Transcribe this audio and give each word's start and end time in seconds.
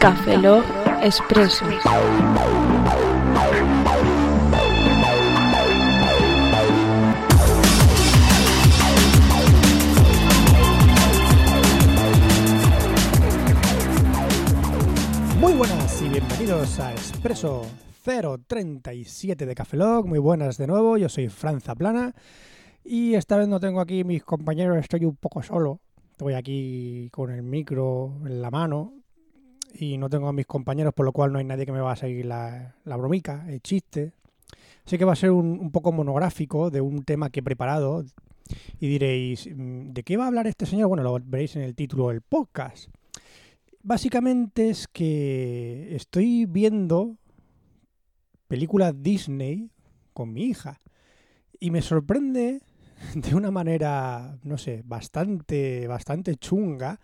Café 0.00 0.38
Log 0.38 0.64
Expreso. 1.02 1.66
Muy 15.38 15.52
buenas 15.52 16.00
y 16.00 16.08
bienvenidos 16.08 16.80
a 16.80 16.92
Expreso 16.92 17.66
037 18.02 19.44
de 19.44 19.54
Café 19.54 19.76
Log. 19.76 20.06
Muy 20.06 20.18
buenas 20.18 20.56
de 20.56 20.66
nuevo, 20.66 20.96
yo 20.96 21.10
soy 21.10 21.28
Franza 21.28 21.74
Plana 21.74 22.14
y 22.82 23.16
esta 23.16 23.36
vez 23.36 23.48
no 23.48 23.60
tengo 23.60 23.82
aquí 23.82 24.04
mis 24.04 24.24
compañeros, 24.24 24.78
estoy 24.78 25.04
un 25.04 25.16
poco 25.16 25.42
solo. 25.42 25.80
Estoy 26.12 26.32
aquí 26.32 27.10
con 27.12 27.30
el 27.30 27.42
micro 27.42 28.14
en 28.24 28.40
la 28.40 28.50
mano 28.50 28.94
y 29.74 29.98
no 29.98 30.08
tengo 30.08 30.28
a 30.28 30.32
mis 30.32 30.46
compañeros, 30.46 30.94
por 30.94 31.06
lo 31.06 31.12
cual 31.12 31.32
no 31.32 31.38
hay 31.38 31.44
nadie 31.44 31.66
que 31.66 31.72
me 31.72 31.80
va 31.80 31.92
a 31.92 31.96
seguir 31.96 32.26
la, 32.26 32.76
la 32.84 32.96
bromica, 32.96 33.44
el 33.48 33.60
chiste. 33.60 34.12
Así 34.84 34.98
que 34.98 35.04
va 35.04 35.12
a 35.12 35.16
ser 35.16 35.30
un, 35.30 35.58
un 35.60 35.70
poco 35.70 35.92
monográfico 35.92 36.70
de 36.70 36.80
un 36.80 37.04
tema 37.04 37.30
que 37.30 37.40
he 37.40 37.42
preparado 37.42 38.04
y 38.78 38.88
diréis, 38.88 39.48
mm, 39.54 39.92
¿de 39.92 40.02
qué 40.02 40.16
va 40.16 40.24
a 40.24 40.28
hablar 40.28 40.46
este 40.46 40.66
señor? 40.66 40.88
Bueno, 40.88 41.02
lo 41.02 41.18
veréis 41.24 41.56
en 41.56 41.62
el 41.62 41.74
título 41.74 42.08
del 42.08 42.20
podcast. 42.20 42.88
Básicamente 43.82 44.70
es 44.70 44.88
que 44.88 45.94
estoy 45.94 46.46
viendo 46.46 47.16
películas 48.48 48.94
Disney 49.02 49.70
con 50.12 50.32
mi 50.32 50.44
hija 50.44 50.78
y 51.58 51.70
me 51.70 51.82
sorprende 51.82 52.60
de 53.14 53.34
una 53.34 53.50
manera, 53.50 54.38
no 54.42 54.58
sé, 54.58 54.82
bastante, 54.84 55.86
bastante 55.86 56.36
chunga 56.36 57.00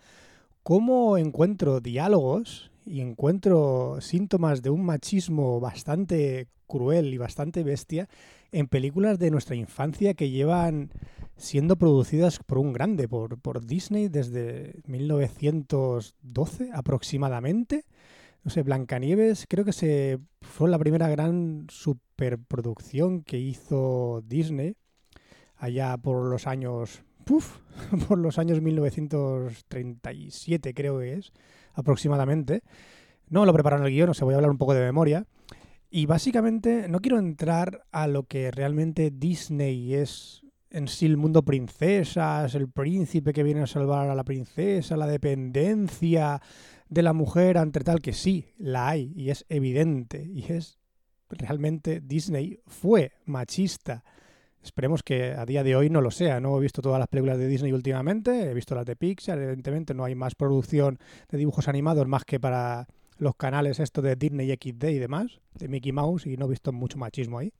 cómo 0.67 1.17
encuentro 1.17 1.79
diálogos 1.79 2.71
y 2.85 2.99
encuentro 2.99 3.99
síntomas 4.01 4.61
de 4.61 4.69
un 4.69 4.83
machismo 4.83 5.61
bastante 5.61 6.49
cruel 6.67 7.13
y 7.13 7.17
bastante 7.17 7.63
bestia 7.63 8.09
en 8.51 8.67
películas 8.67 9.17
de 9.17 9.31
nuestra 9.31 9.55
infancia 9.55 10.13
que 10.13 10.29
llevan 10.29 10.91
siendo 11.37 11.77
producidas 11.77 12.39
por 12.45 12.57
un 12.57 12.73
grande, 12.73 13.07
por, 13.07 13.39
por 13.39 13.65
Disney 13.65 14.09
desde 14.09 14.81
1912 14.87 16.71
aproximadamente. 16.73 17.85
No 18.43 18.51
sé, 18.51 18.61
Blancanieves 18.63 19.45
creo 19.47 19.63
que 19.63 19.71
se 19.71 20.19
fue 20.41 20.69
la 20.69 20.79
primera 20.79 21.07
gran 21.07 21.67
superproducción 21.69 23.23
que 23.23 23.39
hizo 23.39 24.21
Disney 24.27 24.75
allá 25.55 25.95
por 25.95 26.29
los 26.29 26.45
años 26.45 27.05
puf, 27.27 27.59
por 28.07 28.17
los 28.17 28.39
años 28.39 28.59
1937 28.61 30.73
creo 30.73 30.97
que 30.99 31.13
es 31.13 31.31
aproximadamente. 31.73 32.63
No 33.29 33.45
lo 33.45 33.53
prepararon 33.53 33.85
el 33.85 33.91
guion, 33.91 34.09
o 34.09 34.15
sea, 34.15 34.25
voy 34.25 34.33
a 34.33 34.37
hablar 34.37 34.49
un 34.49 34.57
poco 34.57 34.73
de 34.73 34.83
memoria. 34.83 35.27
Y 35.89 36.05
básicamente 36.05 36.89
no 36.89 36.99
quiero 36.99 37.17
entrar 37.19 37.85
a 37.91 38.07
lo 38.07 38.23
que 38.23 38.51
realmente 38.51 39.11
Disney 39.11 39.93
es 39.93 40.43
en 40.69 40.87
sí 40.87 41.05
el 41.05 41.17
mundo 41.17 41.43
princesas, 41.43 42.55
el 42.55 42.69
príncipe 42.69 43.33
que 43.33 43.43
viene 43.43 43.61
a 43.61 43.67
salvar 43.67 44.09
a 44.09 44.15
la 44.15 44.23
princesa, 44.23 44.97
la 44.97 45.07
dependencia 45.07 46.41
de 46.89 47.03
la 47.03 47.13
mujer 47.13 47.57
ante 47.57 47.81
tal 47.81 48.01
que 48.01 48.13
sí, 48.13 48.53
la 48.57 48.89
hay 48.89 49.13
y 49.15 49.29
es 49.29 49.45
evidente 49.49 50.23
y 50.23 50.51
es 50.51 50.77
realmente 51.29 52.01
Disney 52.01 52.59
fue 52.65 53.13
machista. 53.25 54.03
Esperemos 54.63 55.03
que 55.03 55.31
a 55.31 55.45
día 55.45 55.63
de 55.63 55.75
hoy 55.75 55.89
no 55.89 56.01
lo 56.01 56.11
sea. 56.11 56.39
No 56.39 56.57
he 56.57 56.61
visto 56.61 56.81
todas 56.81 56.99
las 56.99 57.07
películas 57.07 57.37
de 57.37 57.47
Disney 57.47 57.71
últimamente, 57.71 58.49
he 58.49 58.53
visto 58.53 58.75
las 58.75 58.85
de 58.85 58.95
Pixar, 58.95 59.37
evidentemente 59.37 59.93
no 59.93 60.03
hay 60.03 60.15
más 60.15 60.35
producción 60.35 60.99
de 61.29 61.37
dibujos 61.37 61.67
animados 61.67 62.07
más 62.07 62.25
que 62.25 62.39
para 62.39 62.87
los 63.17 63.35
canales 63.35 63.79
estos 63.79 64.03
de 64.03 64.15
Disney 64.15 64.49
XD 64.51 64.83
y 64.89 64.99
demás, 64.99 65.39
de 65.55 65.67
Mickey 65.67 65.91
Mouse, 65.91 66.27
y 66.27 66.37
no 66.37 66.45
he 66.45 66.49
visto 66.49 66.71
mucho 66.71 66.97
machismo 66.97 67.39
ahí. 67.39 67.51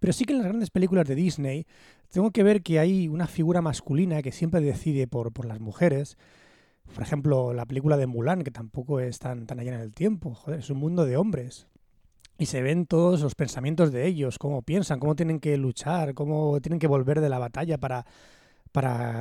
Pero 0.00 0.12
sí 0.12 0.24
que 0.24 0.32
en 0.32 0.38
las 0.38 0.48
grandes 0.48 0.70
películas 0.70 1.06
de 1.06 1.14
Disney 1.14 1.66
tengo 2.10 2.30
que 2.30 2.42
ver 2.42 2.62
que 2.62 2.78
hay 2.78 3.08
una 3.08 3.26
figura 3.26 3.62
masculina 3.62 4.22
que 4.22 4.32
siempre 4.32 4.60
decide 4.60 5.06
por, 5.06 5.32
por 5.32 5.46
las 5.46 5.60
mujeres. 5.60 6.16
Por 6.94 7.02
ejemplo, 7.02 7.54
la 7.54 7.66
película 7.66 7.96
de 7.96 8.06
Mulan, 8.06 8.42
que 8.42 8.50
tampoco 8.50 9.00
es 9.00 9.18
tan, 9.18 9.46
tan 9.46 9.60
allá 9.60 9.74
en 9.74 9.80
el 9.80 9.92
tiempo. 9.92 10.34
Joder, 10.34 10.60
es 10.60 10.70
un 10.70 10.78
mundo 10.78 11.04
de 11.04 11.16
hombres. 11.16 11.68
Y 12.40 12.46
se 12.46 12.62
ven 12.62 12.86
todos 12.86 13.20
los 13.20 13.34
pensamientos 13.34 13.92
de 13.92 14.06
ellos, 14.06 14.38
cómo 14.38 14.62
piensan, 14.62 14.98
cómo 14.98 15.14
tienen 15.14 15.40
que 15.40 15.58
luchar, 15.58 16.14
cómo 16.14 16.58
tienen 16.62 16.78
que 16.78 16.86
volver 16.86 17.20
de 17.20 17.28
la 17.28 17.38
batalla 17.38 17.76
para, 17.76 18.06
para, 18.72 19.20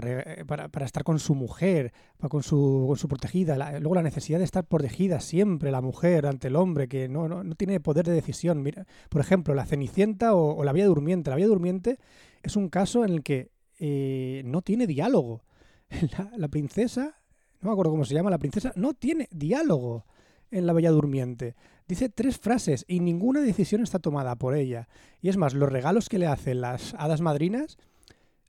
para, 0.71 0.85
estar 0.85 1.03
con 1.03 1.19
su 1.19 1.35
mujer, 1.35 1.91
con, 2.29 2.43
su, 2.43 2.85
con 2.87 2.95
su 2.95 3.09
protegida. 3.09 3.57
Luego 3.81 3.95
la 3.95 4.03
necesidad 4.03 4.37
de 4.37 4.45
estar 4.45 4.65
protegida 4.65 5.19
siempre, 5.19 5.69
la 5.69 5.81
mujer 5.81 6.27
ante 6.27 6.47
el 6.47 6.55
hombre, 6.55 6.87
que 6.87 7.09
no, 7.09 7.27
no, 7.27 7.43
no 7.43 7.55
tiene 7.55 7.81
poder 7.81 8.05
de 8.05 8.13
decisión. 8.13 8.63
Mira, 8.63 8.87
por 9.09 9.19
ejemplo, 9.19 9.53
la 9.53 9.65
Cenicienta 9.65 10.33
o, 10.33 10.55
o, 10.55 10.63
la 10.63 10.71
Vía 10.71 10.85
Durmiente. 10.85 11.29
La 11.29 11.35
Vía 11.35 11.47
Durmiente 11.47 11.99
es 12.41 12.55
un 12.55 12.69
caso 12.69 13.03
en 13.03 13.15
el 13.15 13.21
que 13.21 13.51
eh, 13.79 14.43
no 14.45 14.61
tiene 14.61 14.87
diálogo. 14.87 15.43
La, 16.17 16.31
la, 16.37 16.47
princesa, 16.47 17.19
no 17.59 17.69
me 17.69 17.73
acuerdo 17.73 17.91
cómo 17.91 18.05
se 18.05 18.13
llama, 18.13 18.29
la 18.29 18.37
princesa 18.37 18.71
no 18.75 18.93
tiene 18.93 19.27
diálogo 19.31 20.05
en 20.51 20.65
la 20.65 20.73
Bella 20.73 20.91
Durmiente. 20.91 21.55
Dice 21.87 22.09
tres 22.09 22.37
frases 22.37 22.85
y 22.87 22.99
ninguna 22.99 23.41
decisión 23.41 23.81
está 23.81 23.99
tomada 23.99 24.35
por 24.35 24.55
ella. 24.55 24.87
Y 25.21 25.29
es 25.29 25.37
más, 25.37 25.53
los 25.53 25.71
regalos 25.71 26.07
que 26.07 26.19
le 26.19 26.27
hacen 26.27 26.61
las 26.61 26.93
hadas 26.95 27.21
madrinas 27.21 27.77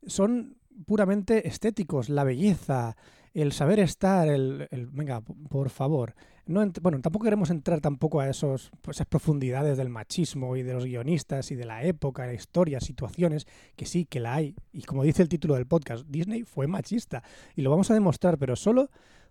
son 0.06 0.56
puramente 0.86 1.48
estéticos, 1.48 2.08
la 2.08 2.24
belleza, 2.24 2.96
el 3.32 3.52
saber 3.52 3.80
estar, 3.80 4.28
el, 4.28 4.68
venga, 4.92 5.20
por 5.20 5.70
favor. 5.70 6.14
No 6.46 6.66
bueno, 6.82 7.00
tampoco 7.00 7.24
queremos 7.24 7.50
entrar 7.50 7.80
tampoco 7.80 8.20
a 8.20 8.28
esos, 8.28 8.72
pues, 8.82 8.96
esas 8.96 9.06
profundidades 9.06 9.78
del 9.78 9.88
machismo 9.88 10.56
y 10.56 10.62
de 10.62 10.74
los 10.74 10.84
guionistas 10.84 11.52
y 11.52 11.54
de 11.54 11.64
la 11.64 11.84
época, 11.84 12.26
la 12.26 12.34
historia, 12.34 12.80
situaciones, 12.80 13.46
que 13.76 13.86
sí, 13.86 14.04
que 14.04 14.18
la 14.18 14.34
hay. 14.34 14.56
Y 14.72 14.82
como 14.82 15.04
dice 15.04 15.22
el 15.22 15.28
título 15.28 15.54
del 15.54 15.66
podcast, 15.66 16.04
Disney 16.08 16.42
fue 16.42 16.66
machista. 16.66 17.22
Y 17.54 17.62
lo 17.62 17.70
vamos 17.70 17.90
a 17.90 17.94
demostrar, 17.94 18.36
pero 18.36 18.56
solo 18.56 18.90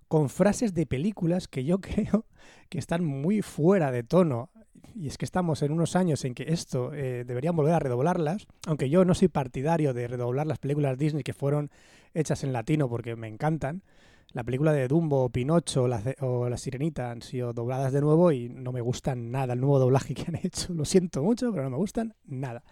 con 0.09 0.28
frases 0.28 0.74
de 0.74 0.86
películas 0.86 1.47
que 1.47 1.64
yo 1.64 1.80
creo 1.81 2.25
que 2.68 2.78
están 2.78 3.06
muy 3.06 3.42
fuera 3.42 3.92
de 3.92 4.03
tono 4.03 4.50
y 4.96 5.08
es 5.08 5.18
que 5.18 5.25
estamos 5.25 5.62
en 5.62 5.72
unos 5.72 5.96
años 5.96 6.25
en 6.25 6.34
que 6.34 6.52
esto 6.52 6.94
eh, 6.94 7.24
deberían 7.25 7.56
volver 7.56 7.74
a 7.74 7.80
redoblarlas, 7.80 8.48
aunque 8.68 8.90
yo 8.90 9.06
no 9.06 9.14
soy 9.14 9.28
partidario 9.28 9.94
de 9.94 10.08
redoblar 10.08 10.48
las 10.48 10.58
películas 10.58 10.98
Disney 10.98 11.24
que 11.24 11.34
fueron 11.34 11.69
hechas 12.14 12.44
en 12.44 12.52
latino 12.52 12.90
porque 12.90 13.16
me 13.16 13.28
encantan. 13.28 13.84
La 14.31 14.44
película 14.44 14.74
de 14.74 14.88
Dumbo, 14.88 15.30
Pinocho 15.30 15.88
o 16.19 16.50
La 16.50 16.58
Sirenita 16.58 17.12
han 17.12 17.22
sido 17.22 17.53
dobladas 17.53 17.94
de 17.94 18.02
nuevo 18.02 18.31
y 18.31 18.50
no 18.50 18.72
me 18.72 18.81
gustan 18.81 19.31
nada 19.31 19.53
el 19.53 19.62
nuevo 19.62 19.80
doblaje 19.80 20.14
que 20.14 20.25
han 20.28 20.36
hecho. 20.44 20.74
Lo 20.74 20.86
siento 20.86 21.24
mucho, 21.24 21.52
pero 21.52 21.64
no 21.64 21.72
me 21.72 21.78
gustan 21.78 22.14
nada. 22.25 22.64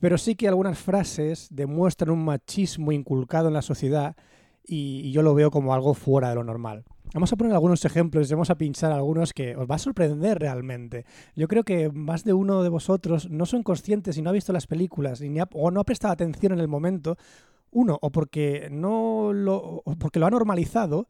Pero 0.00 0.18
sí 0.18 0.34
que 0.34 0.48
algunas 0.48 0.78
frases 0.78 1.48
demuestran 1.50 2.10
un 2.10 2.24
machismo 2.24 2.90
inculcado 2.92 3.48
en 3.48 3.54
la 3.54 3.62
sociedad 3.62 4.16
y, 4.64 5.10
yo 5.12 5.22
lo 5.22 5.34
veo 5.34 5.50
como 5.50 5.74
algo 5.74 5.94
fuera 5.94 6.30
de 6.30 6.34
lo 6.34 6.44
normal. 6.44 6.84
Vamos 7.14 7.32
a 7.32 7.36
poner 7.36 7.52
algunos 7.52 7.84
ejemplos 7.84 8.30
y 8.30 8.34
vamos 8.34 8.50
a 8.50 8.56
pinchar 8.56 8.90
algunos 8.92 9.34
que 9.34 9.54
os 9.54 9.70
va 9.70 9.74
a 9.74 9.78
sorprender 9.78 10.38
realmente. 10.38 11.04
Yo 11.36 11.46
creo 11.46 11.62
que 11.62 11.90
más 11.90 12.24
de 12.24 12.32
uno 12.32 12.62
de 12.62 12.70
vosotros 12.70 13.28
no 13.28 13.44
son 13.44 13.62
conscientes 13.62 14.16
y 14.16 14.22
no 14.22 14.30
ha 14.30 14.32
visto 14.32 14.52
las 14.52 14.66
películas 14.66 15.20
ni 15.20 15.38
o 15.52 15.70
no 15.70 15.80
ha 15.80 15.84
prestado 15.84 16.12
atención 16.12 16.52
en 16.52 16.60
el 16.60 16.68
momento. 16.68 17.16
Uno, 17.70 17.98
o 18.00 18.10
porque 18.10 18.68
no 18.70 19.32
lo, 19.32 19.82
porque 19.98 20.18
lo 20.18 20.26
ha 20.26 20.30
normalizado, 20.30 21.08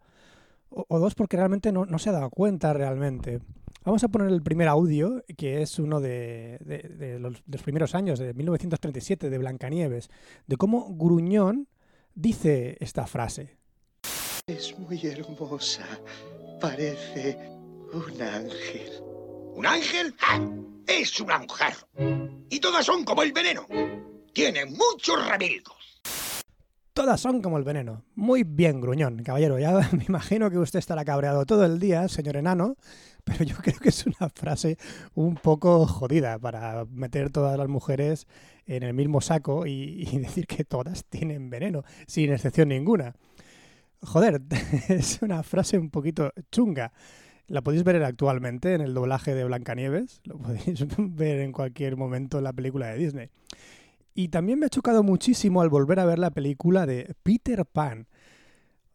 o, 0.70 0.98
dos, 0.98 1.14
porque 1.14 1.36
realmente 1.36 1.70
no, 1.70 1.84
no, 1.84 1.98
se 1.98 2.08
ha 2.08 2.12
dado 2.12 2.30
cuenta 2.30 2.72
realmente. 2.72 3.40
Vamos 3.84 4.02
a 4.04 4.08
poner 4.08 4.28
el 4.28 4.42
primer 4.42 4.68
audio, 4.68 5.22
que 5.36 5.62
es 5.62 5.78
uno 5.78 6.00
de, 6.00 6.58
de, 6.64 6.78
de, 6.78 7.18
los, 7.18 7.34
de 7.34 7.58
los 7.58 7.62
primeros 7.62 7.94
años, 7.94 8.18
de 8.18 8.32
1937, 8.32 9.28
de 9.28 9.38
Blancanieves, 9.38 10.08
de 10.46 10.56
cómo 10.56 10.94
Gruñón 10.94 11.68
dice 12.14 12.76
esta 12.80 13.06
frase. 13.06 13.58
Es 14.46 14.78
muy 14.78 15.00
hermosa. 15.06 15.86
Parece 16.60 17.38
un 17.92 18.22
ángel. 18.22 18.90
¿Un 19.54 19.66
ángel? 19.66 20.14
¡Ah! 20.20 20.40
Es 20.86 21.20
una 21.20 21.38
mujer. 21.38 21.74
Y 22.50 22.58
todas 22.60 22.84
son 22.84 23.04
como 23.04 23.22
el 23.22 23.32
veneno. 23.32 23.66
Tienen 24.32 24.72
muchos 24.72 25.26
remilgos. 25.28 25.76
Todas 26.92 27.20
son 27.20 27.40
como 27.40 27.56
el 27.56 27.64
veneno. 27.64 28.04
Muy 28.14 28.44
bien, 28.44 28.80
gruñón, 28.80 29.22
caballero. 29.22 29.58
Ya 29.58 29.72
me 29.92 30.04
imagino 30.04 30.50
que 30.50 30.58
usted 30.58 30.78
estará 30.78 31.04
cabreado 31.04 31.46
todo 31.46 31.64
el 31.64 31.78
día, 31.78 32.08
señor 32.08 32.36
enano, 32.36 32.76
pero 33.24 33.44
yo 33.44 33.56
creo 33.62 33.78
que 33.78 33.88
es 33.88 34.06
una 34.06 34.28
frase 34.28 34.78
un 35.14 35.36
poco 35.36 35.86
jodida 35.86 36.38
para 36.38 36.84
meter 36.86 37.30
todas 37.30 37.56
las 37.58 37.68
mujeres 37.68 38.26
en 38.66 38.82
el 38.82 38.94
mismo 38.94 39.20
saco 39.20 39.66
y, 39.66 40.04
decir 40.18 40.46
que 40.46 40.64
todas 40.64 41.04
tienen 41.06 41.50
veneno, 41.50 41.84
sin 42.06 42.32
excepción 42.32 42.68
ninguna. 42.68 43.14
Joder, 44.02 44.42
es 44.88 45.20
una 45.22 45.42
frase 45.42 45.78
un 45.78 45.90
poquito 45.90 46.32
chunga. 46.50 46.92
La 47.48 47.60
podéis 47.60 47.84
ver 47.84 48.02
actualmente 48.02 48.74
en 48.74 48.80
el 48.80 48.94
doblaje 48.94 49.34
de 49.34 49.44
Blancanieves. 49.44 50.20
Lo 50.24 50.38
podéis 50.38 50.86
ver 50.96 51.40
en 51.40 51.52
cualquier 51.52 51.96
momento 51.96 52.38
en 52.38 52.44
la 52.44 52.52
película 52.52 52.86
de 52.86 52.98
Disney. 52.98 53.30
Y 54.14 54.28
también 54.28 54.58
me 54.58 54.66
ha 54.66 54.70
chocado 54.70 55.02
muchísimo 55.02 55.62
al 55.62 55.68
volver 55.68 55.98
a 55.98 56.04
ver 56.04 56.18
la 56.18 56.30
película 56.30 56.86
de 56.86 57.14
Peter 57.22 57.64
Pan. 57.66 58.06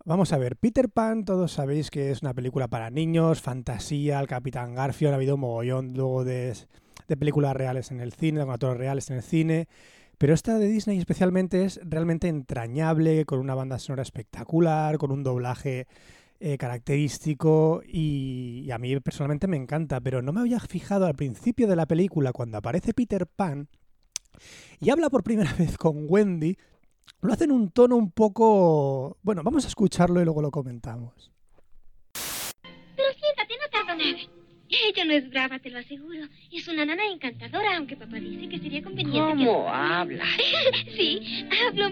Vamos 0.07 0.31
a 0.31 0.37
ver, 0.37 0.55
Peter 0.55 0.87
Pan, 0.87 1.25
todos 1.25 1.51
sabéis 1.51 1.91
que 1.91 2.11
es 2.11 2.21
una 2.21 2.33
película 2.33 2.69
para 2.69 2.89
niños, 2.89 3.41
fantasía, 3.41 4.21
el 4.21 4.27
Capitán 4.27 4.73
Garfield, 4.73 5.11
ha 5.11 5.15
habido 5.17 5.35
mogollón 5.35 5.95
luego 5.95 6.23
de, 6.23 6.55
de 7.09 7.17
películas 7.17 7.53
reales 7.53 7.91
en 7.91 7.99
el 7.99 8.13
cine, 8.13 8.39
con 8.39 8.51
actores 8.51 8.77
reales 8.77 9.09
en 9.09 9.17
el 9.17 9.21
cine, 9.21 9.67
pero 10.17 10.33
esta 10.33 10.59
de 10.59 10.69
Disney 10.69 10.97
especialmente 10.97 11.65
es 11.65 11.81
realmente 11.83 12.29
entrañable, 12.29 13.25
con 13.25 13.39
una 13.39 13.53
banda 13.53 13.79
sonora 13.79 14.01
espectacular, 14.01 14.97
con 14.97 15.11
un 15.11 15.23
doblaje 15.23 15.87
eh, 16.39 16.57
característico 16.57 17.81
y, 17.85 18.63
y 18.65 18.71
a 18.71 18.77
mí 18.77 18.97
personalmente 19.01 19.47
me 19.47 19.57
encanta, 19.57 19.99
pero 19.99 20.21
no 20.21 20.31
me 20.31 20.39
había 20.39 20.61
fijado 20.61 21.05
al 21.05 21.15
principio 21.15 21.67
de 21.67 21.75
la 21.75 21.85
película 21.85 22.31
cuando 22.31 22.59
aparece 22.59 22.93
Peter 22.93 23.27
Pan 23.27 23.67
y 24.79 24.89
habla 24.89 25.09
por 25.09 25.23
primera 25.23 25.53
vez 25.59 25.77
con 25.77 26.05
Wendy, 26.07 26.55
lo 27.21 27.33
hace 27.33 27.45
en 27.45 27.51
un 27.51 27.71
tono 27.71 27.95
un 27.95 28.11
poco... 28.11 29.17
Bueno, 29.23 29.43
vamos 29.43 29.65
a 29.65 29.67
escucharlo 29.67 30.21
y 30.21 30.25
luego 30.25 30.41
lo 30.41 30.51
comentamos. 30.51 31.31
Pero 32.95 33.09
siéntate, 33.19 33.53
no 33.61 33.69
tardo 33.71 33.95
nada. 33.95 34.17
Ella 34.69 35.05
no 35.05 35.13
es 35.13 35.29
brava, 35.29 35.59
te 35.59 35.69
lo 35.69 35.79
aseguro. 35.79 36.25
Es 36.51 36.67
una 36.67 36.85
nana 36.85 37.05
encantadora, 37.05 37.77
aunque 37.77 37.95
papá 37.95 38.17
dice 38.17 38.49
que 38.49 38.59
sería 38.59 38.83
conveniente 38.83 39.45
¿Cómo 39.45 39.69
habla? 39.69 40.25
sí, 40.95 41.47
hablo. 41.67 41.89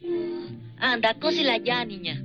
¿Mm? 0.00 0.78
Anda, 0.78 1.14
cósela 1.14 1.58
ya, 1.58 1.84
niña. 1.84 2.22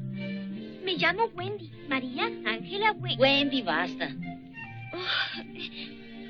Me 0.83 0.95
llamo 0.95 1.25
Wendy. 1.35 1.71
María 1.89 2.25
Ángela 2.45 2.91
Wendy. 2.93 3.21
Wendy, 3.21 3.61
basta. 3.61 4.15
Oh, 4.93 5.43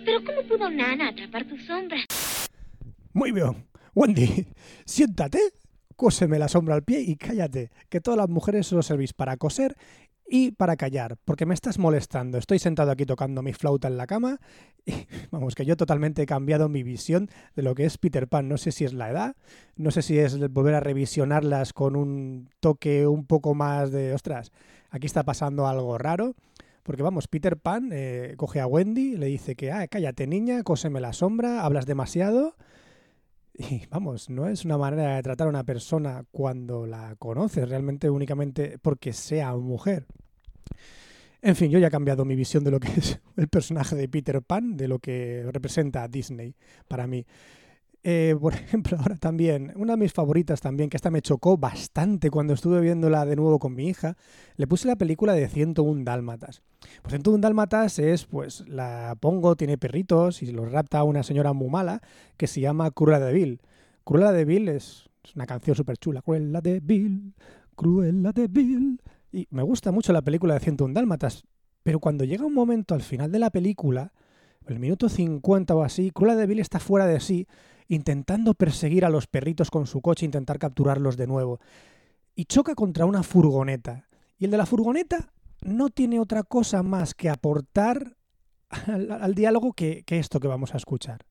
pero 0.06 0.23
¿cómo 0.23 0.41
pudo 0.44 0.69
Nana 0.69 1.09
atrapar 1.09 1.45
tu 1.45 1.57
sombra? 1.59 2.00
Muy 3.13 3.31
bien. 3.31 3.67
Wendy, 3.97 4.45
siéntate, 4.85 5.39
cóseme 5.95 6.38
la 6.38 6.47
sombra 6.47 6.75
al 6.75 6.83
pie 6.83 7.01
y 7.01 7.15
cállate, 7.15 7.71
que 7.89 7.99
todas 7.99 8.15
las 8.15 8.29
mujeres 8.29 8.67
solo 8.67 8.83
servís 8.83 9.11
para 9.11 9.38
coser 9.38 9.75
y 10.29 10.51
para 10.51 10.75
callar, 10.75 11.17
porque 11.25 11.47
me 11.47 11.55
estás 11.55 11.79
molestando. 11.79 12.38
Estoy 12.38 12.59
sentado 12.59 12.91
aquí 12.91 13.07
tocando 13.07 13.41
mi 13.41 13.53
flauta 13.53 13.88
en 13.88 13.97
la 13.97 14.05
cama 14.05 14.39
y 14.85 14.91
vamos, 15.31 15.55
que 15.55 15.65
yo 15.65 15.75
totalmente 15.77 16.21
he 16.21 16.25
cambiado 16.27 16.69
mi 16.69 16.83
visión 16.83 17.27
de 17.55 17.63
lo 17.63 17.73
que 17.73 17.85
es 17.85 17.97
Peter 17.97 18.27
Pan. 18.27 18.47
No 18.47 18.59
sé 18.59 18.71
si 18.71 18.85
es 18.85 18.94
la 18.94 19.09
edad, 19.09 19.35
no 19.75 19.89
sé 19.89 20.03
si 20.03 20.19
es 20.19 20.38
volver 20.51 20.75
a 20.75 20.79
revisionarlas 20.79 21.73
con 21.73 21.95
un 21.95 22.51
toque 22.59 23.07
un 23.07 23.25
poco 23.25 23.55
más 23.55 23.89
de, 23.89 24.13
ostras, 24.13 24.51
aquí 24.91 25.07
está 25.07 25.23
pasando 25.23 25.65
algo 25.65 25.97
raro. 25.97 26.35
Porque 26.83 27.01
vamos, 27.01 27.27
Peter 27.27 27.57
Pan 27.57 27.89
eh, 27.91 28.35
coge 28.38 28.59
a 28.59 28.67
Wendy, 28.67 29.17
le 29.17 29.25
dice 29.25 29.55
que, 29.55 29.71
ah, 29.71 29.88
cállate 29.88 30.27
niña, 30.27 30.61
cóseme 30.61 31.01
la 31.01 31.13
sombra, 31.13 31.65
hablas 31.65 31.88
demasiado. 31.88 32.53
Y 33.57 33.88
vamos, 33.89 34.30
no 34.30 34.48
es 34.48 34.65
una 34.65 34.77
manera 34.77 35.15
de 35.15 35.24
tratar 35.24 35.48
a 35.48 35.50
una 35.50 35.63
persona 35.63 36.24
cuando 36.31 36.86
la 36.86 37.15
conoces 37.15 37.68
realmente 37.68 38.09
únicamente 38.09 38.77
porque 38.80 39.13
sea 39.13 39.56
mujer. 39.56 40.06
En 41.42 41.56
fin, 41.56 41.71
yo 41.71 41.80
ya 41.80 41.88
he 41.88 41.92
cambiado 41.92 42.24
mi 42.24 42.36
visión 42.36 42.63
de 42.63 42.71
lo 42.71 42.80
que 42.80 42.88
es 42.98 43.19
el 43.36 43.48
personaje 43.48 43.95
de 43.95 44.07
Peter 44.07 44.42
Pan, 44.44 44.77
de 44.77 44.88
lo 44.88 45.00
que 45.00 45.50
representa 45.51 46.07
Disney 46.07 46.56
para 46.88 47.07
mí. 47.07 47.25
Eh, 48.09 48.38
por 48.39 48.54
ejemplo, 48.54 48.98
ahora 48.98 49.18
también, 49.18 49.74
una 49.75 49.94
de 49.94 49.98
mis 49.98 50.13
favoritas 50.13 50.62
también, 50.62 50.89
que 50.89 50.95
esta 50.95 51.12
me 51.12 51.21
chocó 51.21 51.57
bastante 51.57 52.31
cuando 52.31 52.54
estuve 52.54 52.80
viéndola 52.80 53.25
de 53.25 53.36
nuevo 53.36 53.59
con 53.59 53.75
mi 53.75 53.89
hija, 53.89 54.15
le 54.56 54.65
puse 54.65 54.88
la 54.88 54.95
película 54.95 55.33
de 55.33 55.50
101 55.50 56.06
Dálmatas. 56.06 56.62
Pues 57.01 57.12
101 57.12 57.42
Dálmatas 57.42 58.00
es, 58.00 58.24
pues, 58.24 58.63
la 58.69 59.18
pongo, 59.19 59.57
tiene 59.57 59.77
perritos 59.77 60.42
y 60.42 60.54
los 60.54 60.71
rapta 60.71 61.04
una 61.04 61.21
señora 61.21 61.51
muy 61.51 61.68
mala 61.68 62.01
que 62.38 62.48
se 62.48 62.62
llama 62.62 62.92
Cruella 62.92 63.19
de 63.19 63.33
Vil. 63.33 63.62
Cruella 64.06 64.31
de 64.31 64.45
Vil 64.45 64.69
es, 64.69 65.09
una 65.36 65.45
canción 65.45 65.75
súper 65.75 65.98
chula. 65.98 66.21
Cruella 66.21 66.62
de 66.62 66.80
Vil, 66.80 67.33
Cruella 67.75 68.31
de 68.31 68.48
Vil. 68.48 69.01
Y 69.33 69.48
me 69.50 69.63
gusta 69.63 69.92
mucho 69.92 70.13
la 70.13 70.21
película 70.21 70.54
de 70.54 70.62
101 70.62 70.94
Dálmatas, 70.94 71.44
pero 71.83 72.00
cuando 72.00 72.24
llega 72.24 72.45
un 72.45 72.54
momento 72.54 72.95
al 72.95 73.01
final 73.01 73.33
de 73.33 73.39
la 73.39 73.50
película, 73.50 74.13
el 74.65 74.80
minuto 74.80 75.09
50 75.09 75.75
o 75.75 75.83
así, 75.83 76.12
Cruella 76.12 76.38
de 76.38 76.48
Vil 76.48 76.59
está 76.59 76.80
fuera 76.80 77.06
de 77.06 77.19
sí 77.19 77.50
intentando 77.88 78.54
perseguir 78.54 79.06
a 79.06 79.10
los 79.10 79.28
perritos 79.28 79.72
con 79.72 79.88
su 79.88 80.01
coche, 80.01 80.25
intentar 80.25 80.60
capturarlos 80.60 81.18
de 81.18 81.28
nuevo. 81.28 81.60
Y 82.36 82.45
choca 82.45 82.75
contra 82.75 83.06
una 83.06 83.24
furgoneta. 83.24 84.07
Y 84.38 84.45
el 84.45 84.51
de 84.51 84.57
la 84.57 84.66
furgoneta 84.66 85.31
no 85.62 85.89
tiene 85.89 86.19
otra 86.19 86.44
cosa 86.44 86.84
más 86.84 87.13
que 87.13 87.30
aportar 87.30 88.18
al, 88.69 89.34
diálogo 89.34 89.74
que, 89.74 90.04
que 90.06 90.19
esto 90.19 90.39
que 90.39 90.48
vamos 90.48 90.74
a 90.74 90.78
escuchar. 90.78 91.25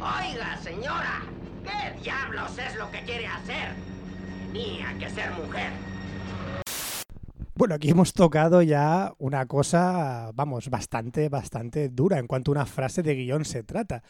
Oiga, 0.00 0.58
señora, 0.62 1.22
¿qué 1.64 2.02
diablos 2.02 2.58
es 2.58 2.76
lo 2.76 2.90
que 2.90 3.02
quiere 3.02 3.26
hacer? 3.26 3.74
Tenía 4.52 4.96
que 4.98 5.08
ser 5.10 5.30
mujer. 5.32 5.91
Bueno, 7.62 7.76
aquí 7.76 7.90
hemos 7.90 8.12
tocado 8.12 8.60
ya 8.60 9.14
una 9.18 9.46
cosa, 9.46 10.32
vamos, 10.34 10.68
bastante, 10.68 11.28
bastante 11.28 11.90
dura 11.90 12.18
en 12.18 12.26
cuanto 12.26 12.50
a 12.50 12.54
una 12.54 12.66
frase 12.66 13.04
de 13.04 13.14
guion 13.14 13.44
se 13.44 13.62
trata. 13.62 14.02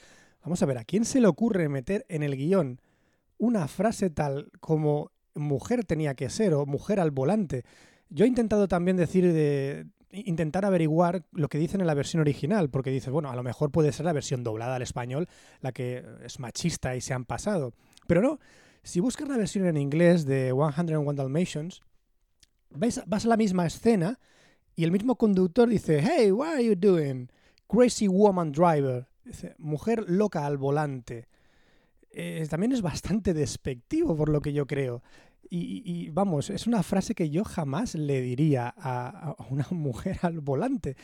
Vamos 0.42 0.62
a 0.62 0.64
ver, 0.64 0.78
¿a 0.78 0.84
quién 0.84 1.04
se 1.04 1.20
le 1.20 1.26
ocurre 1.26 1.68
meter 1.68 2.06
en 2.08 2.22
el 2.22 2.34
guion 2.34 2.80
una 3.36 3.68
frase 3.68 4.08
tal 4.08 4.50
como 4.60 5.10
mujer 5.34 5.84
tenía 5.84 6.14
que 6.14 6.30
ser 6.30 6.54
o 6.54 6.64
mujer 6.64 6.98
al 6.98 7.10
volante? 7.10 7.66
Yo 8.08 8.24
he 8.24 8.28
intentado 8.28 8.68
también 8.68 8.96
decir 8.96 9.30
de 9.30 9.86
intentar 10.12 10.64
averiguar 10.64 11.26
lo 11.32 11.50
que 11.50 11.58
dicen 11.58 11.82
en 11.82 11.88
la 11.88 11.92
versión 11.92 12.22
original, 12.22 12.70
porque 12.70 12.88
dices, 12.88 13.10
bueno, 13.10 13.30
a 13.30 13.36
lo 13.36 13.42
mejor 13.42 13.70
puede 13.70 13.92
ser 13.92 14.06
la 14.06 14.14
versión 14.14 14.44
doblada 14.44 14.76
al 14.76 14.82
español 14.82 15.28
la 15.60 15.72
que 15.72 16.02
es 16.24 16.40
machista 16.40 16.96
y 16.96 17.02
se 17.02 17.12
han 17.12 17.26
pasado. 17.26 17.74
Pero 18.06 18.22
no, 18.22 18.38
si 18.82 19.00
buscas 19.00 19.28
la 19.28 19.36
versión 19.36 19.66
en 19.66 19.76
inglés 19.76 20.24
de 20.24 20.54
101 20.54 21.12
Dalmatians, 21.12 21.82
vas 22.74 23.24
a 23.24 23.28
la 23.28 23.36
misma 23.36 23.66
escena 23.66 24.18
y 24.74 24.84
el 24.84 24.92
mismo 24.92 25.16
conductor 25.16 25.68
dice, 25.68 26.02
hey, 26.02 26.30
what 26.32 26.54
are 26.54 26.64
you 26.64 26.74
doing? 26.74 27.28
Crazy 27.68 28.08
woman 28.08 28.52
driver. 28.52 29.06
Dice, 29.24 29.54
mujer 29.58 30.04
loca 30.08 30.46
al 30.46 30.56
volante. 30.56 31.28
Eh, 32.10 32.46
también 32.48 32.72
es 32.72 32.82
bastante 32.82 33.34
despectivo 33.34 34.16
por 34.16 34.28
lo 34.28 34.40
que 34.40 34.52
yo 34.52 34.66
creo. 34.66 35.02
Y, 35.54 36.08
vamos, 36.08 36.48
es 36.48 36.66
una 36.66 36.82
frase 36.82 37.14
que 37.14 37.28
yo 37.28 37.44
jamás 37.44 37.94
le 37.94 38.22
diría 38.22 38.72
a 38.74 39.36
una 39.50 39.66
mujer 39.70 40.18
al 40.22 40.40
volante. 40.40 40.96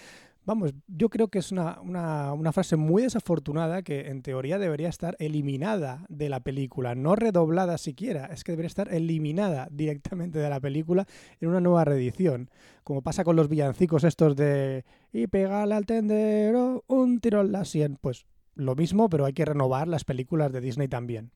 Vamos, 0.49 0.73
yo 0.87 1.11
creo 1.11 1.29
que 1.29 1.41
es 1.41 1.53
una, 1.53 1.79
una, 1.83 2.53
frase 2.53 2.77
muy 2.77 3.03
desafortunada 3.03 3.83
que 3.83 4.09
en 4.09 4.23
teoría 4.23 4.59
debería 4.59 4.89
estar 4.89 5.15
eliminada 5.19 6.07
de 6.09 6.31
la 6.31 6.41
película, 6.41 6.95
no 6.95 7.17
redoblada 7.17 7.77
siquiera, 7.77 8.25
es 8.33 8.45
que 8.45 8.53
debería 8.53 8.69
estar 8.69 8.91
eliminada 8.91 9.69
directamente 9.71 10.39
de 10.39 10.49
la 10.49 10.59
película 10.59 11.07
en 11.43 11.51
una 11.51 11.61
nueva 11.61 11.85
reedición, 11.85 12.49
como 12.83 13.03
pasa 13.03 13.25
con 13.25 13.37
los 13.37 13.51
villancicos 13.51 14.05
estos 14.05 14.37
de 14.37 14.87
y 15.13 15.27
pegale 15.27 15.75
al 15.75 15.85
tendero 15.85 16.83
un 16.87 17.21
tiro 17.21 17.43
en 17.43 17.53
la 17.53 17.67
sien, 17.67 17.99
pues 18.01 18.25
lo 18.55 18.75
mismo, 18.75 19.11
pero 19.11 19.27
hay 19.27 19.35
que 19.35 19.45
renovar 19.45 19.87
las 19.87 20.05
películas 20.05 20.51
de 20.51 20.63
Disney 20.63 20.89
también. 20.89 21.31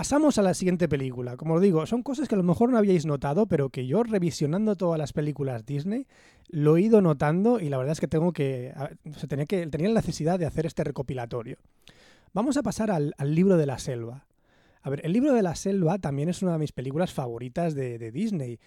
Pasamos 0.00 0.38
a 0.38 0.42
la 0.42 0.54
siguiente 0.54 0.88
película. 0.88 1.36
Como 1.36 1.56
os 1.56 1.60
digo, 1.60 1.84
son 1.84 2.02
cosas 2.02 2.26
que 2.26 2.34
a 2.34 2.38
lo 2.38 2.42
mejor 2.42 2.70
no 2.70 2.78
habíais 2.78 3.04
notado, 3.04 3.44
pero 3.44 3.68
que 3.68 3.86
yo 3.86 4.02
revisionando 4.02 4.74
todas 4.74 4.98
las 4.98 5.12
películas 5.12 5.66
Disney 5.66 6.06
lo 6.48 6.78
he 6.78 6.80
ido 6.80 7.02
notando 7.02 7.60
y 7.60 7.68
la 7.68 7.76
verdad 7.76 7.92
es 7.92 8.00
que 8.00 8.08
tengo 8.08 8.32
que. 8.32 8.72
O 8.74 9.26
tenía, 9.26 9.90
la 9.90 10.00
necesidad 10.00 10.38
de 10.38 10.46
hacer 10.46 10.64
este 10.64 10.84
recopilatorio. 10.84 11.58
Vamos 12.32 12.56
a 12.56 12.62
pasar 12.62 12.90
al, 12.90 13.12
libro 13.18 13.58
de 13.58 13.66
la 13.66 13.78
selva. 13.78 14.24
A 14.80 14.88
ver, 14.88 15.02
el 15.04 15.12
libro 15.12 15.34
de 15.34 15.42
la 15.42 15.54
selva 15.54 15.98
también 15.98 16.30
es 16.30 16.40
una 16.40 16.54
de 16.54 16.60
mis 16.60 16.72
películas 16.72 17.12
favoritas 17.12 17.74
de, 17.74 18.10
Disney. 18.10 18.58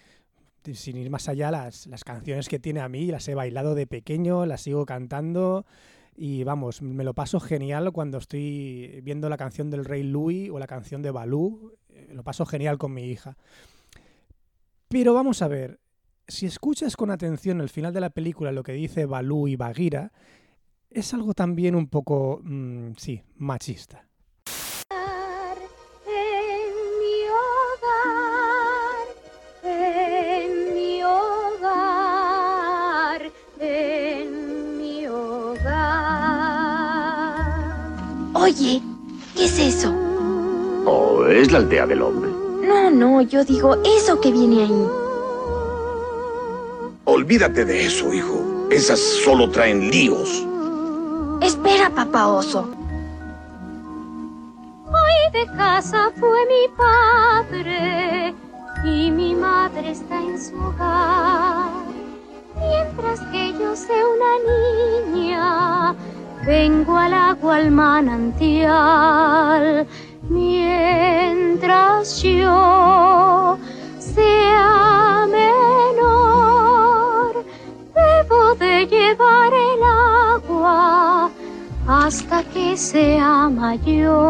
Sin 0.72 0.96
ir 0.96 1.10
más 1.10 1.28
allá, 1.28 1.50
las 1.50 2.04
canciones 2.04 2.48
que 2.48 2.60
tiene 2.60 2.78
a 2.78 2.88
mí 2.88 3.06
las 3.06 3.26
he 3.26 3.34
bailado 3.34 3.74
de 3.74 3.88
pequeño, 3.88 4.46
las 4.46 4.60
sigo 4.60 4.86
cantando. 4.86 5.66
Y 6.16 6.44
vamos, 6.44 6.80
me 6.82 7.04
lo 7.04 7.14
paso 7.14 7.40
genial 7.40 7.92
cuando 7.92 8.18
estoy 8.18 9.00
viendo 9.02 9.28
la 9.28 9.36
canción 9.36 9.70
del 9.70 9.84
Rey 9.84 10.02
Louis 10.02 10.50
o 10.50 10.58
la 10.58 10.66
canción 10.66 11.02
de 11.02 11.10
Balú. 11.10 11.76
Lo 12.12 12.22
paso 12.22 12.46
genial 12.46 12.78
con 12.78 12.94
mi 12.94 13.04
hija. 13.04 13.36
Pero 14.88 15.12
vamos 15.12 15.42
a 15.42 15.48
ver, 15.48 15.80
si 16.28 16.46
escuchas 16.46 16.96
con 16.96 17.10
atención 17.10 17.60
el 17.60 17.68
final 17.68 17.92
de 17.92 18.00
la 18.00 18.10
película 18.10 18.52
lo 18.52 18.62
que 18.62 18.72
dice 18.72 19.06
Balú 19.06 19.48
y 19.48 19.56
Bagheera, 19.56 20.12
es 20.90 21.12
algo 21.12 21.34
también 21.34 21.74
un 21.74 21.88
poco, 21.88 22.40
mmm, 22.42 22.92
sí, 22.96 23.22
machista. 23.36 24.06
Oye, 38.44 38.82
¿qué 39.34 39.46
es 39.46 39.58
eso? 39.58 39.90
Oh, 40.84 41.24
es 41.24 41.50
la 41.50 41.60
aldea 41.60 41.86
del 41.86 42.02
hombre. 42.02 42.30
No, 42.60 42.90
no, 42.90 43.22
yo 43.22 43.42
digo 43.42 43.74
eso 43.96 44.20
que 44.20 44.30
viene 44.30 44.64
ahí. 44.64 44.86
Olvídate 47.04 47.64
de 47.64 47.86
eso, 47.86 48.12
hijo. 48.12 48.68
Esas 48.70 49.00
solo 49.00 49.48
traen 49.48 49.90
líos. 49.90 50.46
Espera, 51.40 51.88
papá 51.88 52.26
oso. 52.26 52.68
Oíd 54.88 55.32
de 55.32 55.46
casa 55.56 56.12
fue 56.20 56.38
mi 56.44 56.68
padre 56.76 58.34
y 58.84 59.10
mi 59.10 59.34
madre 59.34 59.92
está 59.92 60.20
en 60.20 60.38
su 60.38 60.54
hogar. 60.54 61.70
Mientras 62.56 63.20
que 63.32 63.54
yo 63.58 63.74
sé 63.74 63.94
una 64.04 65.14
niña, 65.14 65.94
vengo 66.46 66.96
al 66.96 67.12
agua 67.14 67.56
al 67.56 67.70
manantial. 67.70 69.86
Mientras 70.28 72.22
yo 72.22 73.58
sea 73.98 75.26
menor, 75.30 77.44
debo 77.94 78.54
de 78.56 78.86
llevar 78.86 79.52
el 79.52 79.82
agua 80.32 81.30
hasta 81.86 82.42
que 82.44 82.74
sea 82.76 83.48
mayor. 83.48 84.24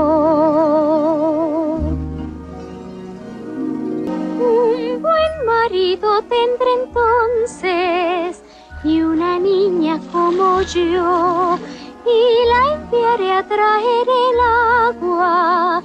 Un 4.41 5.03
buen 5.03 5.47
marido 5.47 6.23
tendré 6.23 6.73
entonces 6.85 8.43
y 8.83 9.01
una 9.01 9.39
niña 9.39 10.01
como 10.13 10.61
yo 10.63 11.59
y 12.07 12.49
la 12.49 12.75
enviaré 12.75 13.33
a 13.33 13.47
traer 13.47 14.07
el 14.09 14.41
agua, 14.97 15.83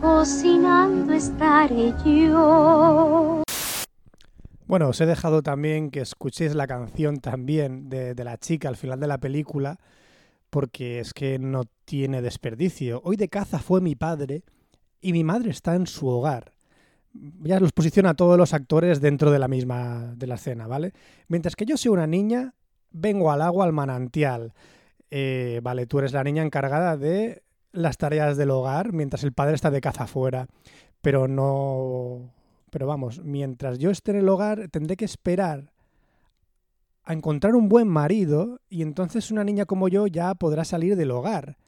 cocinando 0.00 1.12
estaré 1.14 1.94
yo. 2.04 3.42
Bueno, 4.66 4.88
os 4.88 5.00
he 5.00 5.06
dejado 5.06 5.42
también 5.42 5.90
que 5.90 6.00
escuchéis 6.00 6.54
la 6.54 6.66
canción 6.66 7.18
también 7.20 7.88
de, 7.88 8.14
la 8.24 8.38
chica 8.38 8.68
al 8.68 8.76
final 8.76 9.00
de 9.00 9.06
la 9.06 9.18
película, 9.18 9.78
porque 10.50 10.98
es 10.98 11.12
que 11.12 11.38
no 11.38 11.64
tiene 11.84 12.22
desperdicio. 12.22 13.02
Hoy 13.04 13.16
de 13.16 13.28
caza 13.28 13.58
fue 13.58 13.80
mi 13.80 13.94
padre 13.94 14.44
y 15.00 15.12
mi 15.12 15.24
madre 15.24 15.50
está 15.50 15.74
en 15.74 15.86
su 15.86 16.06
hogar. 16.06 16.52
Ya 17.42 17.60
los 17.60 17.72
posiciona 17.72 18.10
a 18.10 18.14
todos 18.14 18.38
los 18.38 18.54
actores 18.54 19.02
dentro 19.02 19.30
de 19.30 19.38
la 19.38 19.48
misma 19.48 20.14
de 20.16 20.26
la 20.26 20.36
escena, 20.36 20.66
¿vale? 20.66 20.92
Mientras 21.28 21.54
que 21.54 21.66
yo 21.66 21.76
soy 21.76 21.92
una 21.92 22.06
niña, 22.06 22.54
vengo 22.90 23.30
al 23.30 23.42
agua, 23.42 23.66
al 23.66 23.72
manantial. 23.72 24.54
Eh, 25.14 25.60
vale, 25.62 25.86
tú 25.86 25.98
eres 25.98 26.14
la 26.14 26.24
niña 26.24 26.42
encargada 26.42 26.96
de 26.96 27.42
las 27.70 27.98
tareas 27.98 28.38
del 28.38 28.48
hogar 28.50 28.94
mientras 28.94 29.22
el 29.24 29.34
padre 29.34 29.54
está 29.54 29.70
de 29.70 29.82
caza 29.82 30.04
afuera. 30.04 30.46
Pero 31.02 31.28
no... 31.28 32.32
Pero 32.70 32.86
vamos, 32.86 33.22
mientras 33.22 33.78
yo 33.78 33.90
esté 33.90 34.12
en 34.12 34.18
el 34.18 34.28
hogar, 34.30 34.68
tendré 34.70 34.96
que 34.96 35.04
esperar 35.04 35.70
a 37.04 37.12
encontrar 37.12 37.54
un 37.54 37.68
buen 37.68 37.88
marido 37.88 38.62
y 38.70 38.80
entonces 38.80 39.30
una 39.30 39.44
niña 39.44 39.66
como 39.66 39.88
yo 39.88 40.06
ya 40.06 40.34
podrá 40.34 40.64
salir 40.64 40.96
del 40.96 41.10
hogar. 41.10 41.58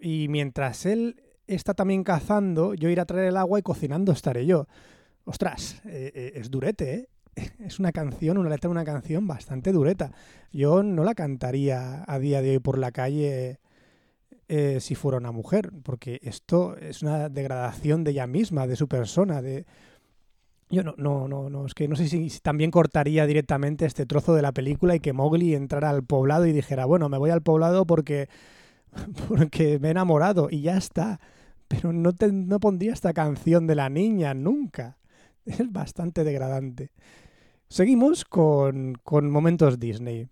Y 0.00 0.26
mientras 0.28 0.84
él 0.84 1.22
está 1.46 1.74
también 1.74 2.02
cazando, 2.02 2.74
yo 2.74 2.88
iré 2.88 3.00
a 3.00 3.06
traer 3.06 3.28
el 3.28 3.36
agua 3.36 3.60
y 3.60 3.62
cocinando 3.62 4.10
estaré 4.10 4.46
yo. 4.46 4.66
Ostras, 5.24 5.80
eh, 5.84 6.10
eh, 6.12 6.32
es 6.34 6.50
durete, 6.50 6.94
¿eh? 6.94 7.08
Es 7.58 7.78
una 7.78 7.92
canción, 7.92 8.38
una 8.38 8.50
letra 8.50 8.68
de 8.68 8.72
una 8.72 8.84
canción 8.84 9.26
bastante 9.26 9.72
dureta. 9.72 10.12
Yo 10.52 10.82
no 10.82 11.04
la 11.04 11.14
cantaría 11.14 12.04
a 12.06 12.18
día 12.18 12.42
de 12.42 12.50
hoy 12.50 12.58
por 12.58 12.78
la 12.78 12.92
calle 12.92 13.60
eh, 14.50 14.78
si 14.80 14.94
fuera 14.94 15.18
una 15.18 15.30
mujer, 15.30 15.72
porque 15.82 16.20
esto 16.22 16.74
es 16.78 17.02
una 17.02 17.28
degradación 17.28 18.02
de 18.02 18.12
ella 18.12 18.26
misma, 18.26 18.66
de 18.66 18.76
su 18.76 18.88
persona, 18.88 19.42
de... 19.42 19.66
Yo 20.70 20.82
no, 20.82 20.94
no, 20.96 21.28
no, 21.28 21.48
no, 21.50 21.66
es 21.66 21.74
que 21.74 21.88
no 21.88 21.96
sé 21.96 22.08
si, 22.08 22.30
también 22.40 22.70
cortaría 22.70 23.26
directamente 23.26 23.86
este 23.86 24.04
trozo 24.06 24.34
de 24.34 24.42
la 24.42 24.52
película 24.52 24.94
y 24.94 25.00
que 25.00 25.14
Mowgli 25.14 25.54
entrara 25.54 25.90
al 25.90 26.02
poblado 26.02 26.46
y 26.46 26.52
dijera, 26.52 26.84
bueno, 26.84 27.08
me 27.08 27.18
voy 27.18 27.30
al 27.30 27.42
poblado 27.42 27.86
porque, 27.86 28.28
porque 29.28 29.78
me 29.78 29.88
he 29.88 29.90
enamorado 29.92 30.48
y 30.50 30.62
ya 30.62 30.76
está. 30.76 31.20
Pero 31.68 31.92
no, 31.92 32.14
te, 32.14 32.32
no 32.32 32.60
pondría 32.60 32.92
esta 32.92 33.12
canción 33.12 33.66
de 33.66 33.74
la 33.74 33.90
niña 33.90 34.34
nunca. 34.34 34.98
Es 35.44 35.70
bastante 35.70 36.24
degradante. 36.24 36.90
Seguimos 37.68 38.24
con, 38.24 38.94
con 39.02 39.30
momentos 39.30 39.78
Disney. 39.78 40.28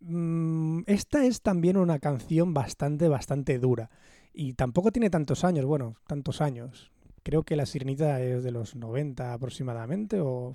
Mm, 0.00 0.82
Esta 0.86 1.24
es 1.24 1.40
también 1.42 1.76
una 1.76 1.98
canción 1.98 2.52
bastante, 2.54 3.08
bastante 3.08 3.58
dura. 3.58 3.90
Y 4.34 4.52
tampoco 4.54 4.92
tiene 4.92 5.10
tantos 5.10 5.44
años, 5.44 5.64
bueno, 5.64 5.96
tantos 6.06 6.40
años. 6.40 6.92
Creo 7.22 7.42
que 7.42 7.56
la 7.56 7.66
sirenita 7.66 8.20
es 8.20 8.42
de 8.44 8.52
los 8.52 8.76
90 8.76 9.32
aproximadamente. 9.32 10.20
O... 10.20 10.52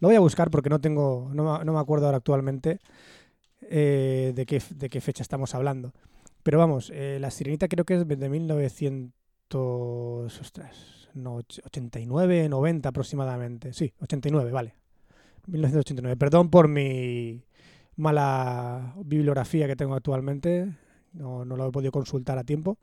Lo 0.00 0.08
voy 0.08 0.16
a 0.16 0.20
buscar 0.20 0.50
porque 0.50 0.70
no 0.70 0.80
tengo. 0.80 1.30
No, 1.34 1.62
no 1.64 1.72
me 1.72 1.78
acuerdo 1.80 2.06
ahora 2.06 2.18
actualmente 2.18 2.78
eh, 3.62 4.32
de, 4.34 4.46
qué, 4.46 4.62
de 4.74 4.88
qué 4.88 5.00
fecha 5.00 5.22
estamos 5.22 5.54
hablando. 5.54 5.92
Pero 6.42 6.58
vamos, 6.58 6.90
eh, 6.94 7.18
la 7.20 7.30
sirenita 7.30 7.68
creo 7.68 7.84
que 7.84 7.94
es 7.94 8.08
de 8.08 8.28
1900. 8.28 9.12
Ostras, 10.40 11.08
no, 11.14 11.36
och- 11.36 11.60
89, 11.64 12.48
90 12.48 12.88
aproximadamente. 12.88 13.72
Sí, 13.72 13.92
89, 14.00 14.50
vale. 14.52 14.74
1989. 15.46 16.16
Perdón 16.16 16.50
por 16.50 16.68
mi 16.68 17.42
mala 17.96 18.94
bibliografía 19.04 19.66
que 19.66 19.76
tengo 19.76 19.94
actualmente. 19.94 20.74
No, 21.12 21.44
no 21.44 21.56
lo 21.56 21.68
he 21.68 21.72
podido 21.72 21.92
consultar 21.92 22.38
a 22.38 22.44
tiempo. 22.44 22.78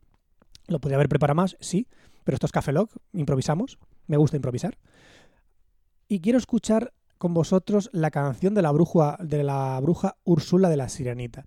Lo 0.66 0.80
podría 0.80 0.96
haber 0.96 1.08
preparado 1.08 1.36
más, 1.36 1.56
sí, 1.60 1.86
pero 2.24 2.36
esto 2.36 2.46
es 2.46 2.52
Café 2.52 2.72
Lock, 2.72 2.90
improvisamos. 3.12 3.78
Me 4.06 4.18
gusta 4.18 4.36
improvisar. 4.36 4.76
Y 6.08 6.20
quiero 6.20 6.38
escuchar 6.38 6.92
con 7.16 7.34
vosotros 7.34 7.90
la 7.92 8.10
canción 8.10 8.54
de 8.54 8.62
la 8.62 8.70
bruja, 8.70 9.18
de 9.20 9.42
la 9.42 9.78
bruja 9.80 10.16
Úrsula 10.24 10.68
de 10.68 10.76
la 10.76 10.88
Sirenita. 10.88 11.44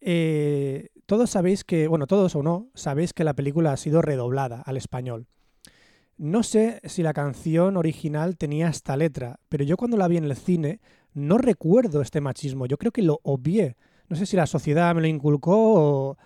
Eh, 0.00 0.88
todos 1.06 1.30
sabéis 1.30 1.64
que, 1.64 1.88
bueno, 1.88 2.06
todos 2.06 2.34
o 2.36 2.42
no, 2.42 2.70
sabéis 2.74 3.12
que 3.12 3.24
la 3.24 3.34
película 3.34 3.72
ha 3.72 3.76
sido 3.76 4.02
redoblada 4.02 4.62
al 4.62 4.76
español. 4.76 5.26
No 6.18 6.42
sé 6.42 6.80
si 6.84 7.04
la 7.04 7.12
canción 7.12 7.76
original 7.76 8.36
tenía 8.36 8.68
esta 8.68 8.96
letra, 8.96 9.38
pero 9.48 9.62
yo 9.62 9.76
cuando 9.76 9.96
la 9.96 10.08
vi 10.08 10.16
en 10.16 10.24
el 10.24 10.34
cine 10.34 10.80
no 11.14 11.38
recuerdo 11.38 12.02
este 12.02 12.20
machismo. 12.20 12.66
Yo 12.66 12.76
creo 12.76 12.90
que 12.90 13.02
lo 13.02 13.20
obvié. 13.22 13.76
No 14.08 14.16
sé 14.16 14.26
si 14.26 14.36
la 14.36 14.46
sociedad 14.46 14.92
me 14.96 15.00
lo 15.00 15.06
inculcó 15.06 16.16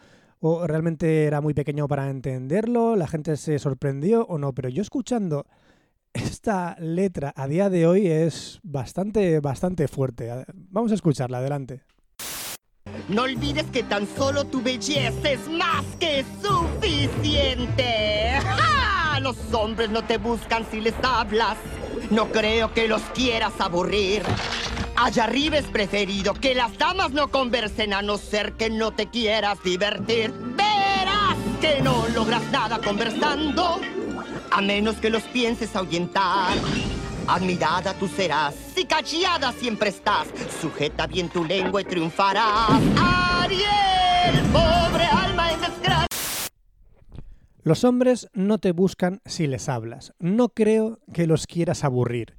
o, 0.40 0.66
realmente 0.66 1.24
era 1.24 1.42
muy 1.42 1.52
pequeño 1.52 1.86
para 1.88 2.08
entenderlo, 2.08 2.96
la 2.96 3.06
gente 3.06 3.36
se 3.36 3.58
sorprendió 3.58 4.24
o 4.26 4.38
no, 4.38 4.52
pero 4.54 4.68
yo 4.68 4.82
escuchando 4.82 5.46
esta 6.12 6.74
letra 6.80 7.32
a 7.36 7.46
día 7.46 7.70
de 7.70 7.86
hoy 7.86 8.06
es 8.06 8.60
bastante, 8.62 9.40
bastante 9.40 9.88
fuerte. 9.88 10.30
Vamos 10.70 10.90
a 10.90 10.94
escucharla, 10.94 11.38
adelante. 11.38 11.82
No 13.08 13.22
olvides 13.22 13.66
que 13.66 13.82
tan 13.82 14.06
solo 14.06 14.44
tu 14.44 14.62
belleza 14.62 15.30
es 15.30 15.48
más 15.48 15.84
que 16.00 16.24
suficiente. 16.42 17.84
¡Ja! 18.40 18.68
Los 19.22 19.36
hombres 19.52 19.88
no 19.88 20.02
te 20.02 20.18
buscan 20.18 20.66
si 20.68 20.80
les 20.80 20.94
hablas. 21.00 21.56
No 22.10 22.32
creo 22.32 22.74
que 22.74 22.88
los 22.88 23.02
quieras 23.14 23.52
aburrir. 23.60 24.24
Allá 24.96 25.24
arriba 25.24 25.58
es 25.58 25.66
preferido 25.66 26.34
que 26.34 26.56
las 26.56 26.76
damas 26.76 27.12
no 27.12 27.28
conversen 27.28 27.94
a 27.94 28.02
no 28.02 28.18
ser 28.18 28.54
que 28.54 28.68
no 28.68 28.90
te 28.90 29.06
quieras 29.10 29.62
divertir. 29.62 30.32
Verás 30.32 31.36
que 31.60 31.80
no 31.82 32.08
logras 32.08 32.42
nada 32.50 32.80
conversando, 32.80 33.80
a 34.50 34.60
menos 34.60 34.96
que 34.96 35.08
los 35.08 35.22
pienses 35.22 35.76
ahuyentar. 35.76 36.58
Admirada 37.28 37.94
tú 37.94 38.08
serás, 38.08 38.56
si 38.74 38.84
callada 38.86 39.52
siempre 39.52 39.90
estás. 39.90 40.26
Sujeta 40.60 41.06
bien 41.06 41.28
tu 41.28 41.44
lengua 41.44 41.80
y 41.80 41.84
triunfarás. 41.84 42.80
Ariel, 42.98 44.42
Los 47.64 47.84
hombres 47.84 48.28
no 48.34 48.58
te 48.58 48.72
buscan 48.72 49.20
si 49.24 49.46
les 49.46 49.68
hablas. 49.68 50.14
No 50.18 50.48
creo 50.48 50.98
que 51.12 51.28
los 51.28 51.46
quieras 51.46 51.84
aburrir. 51.84 52.36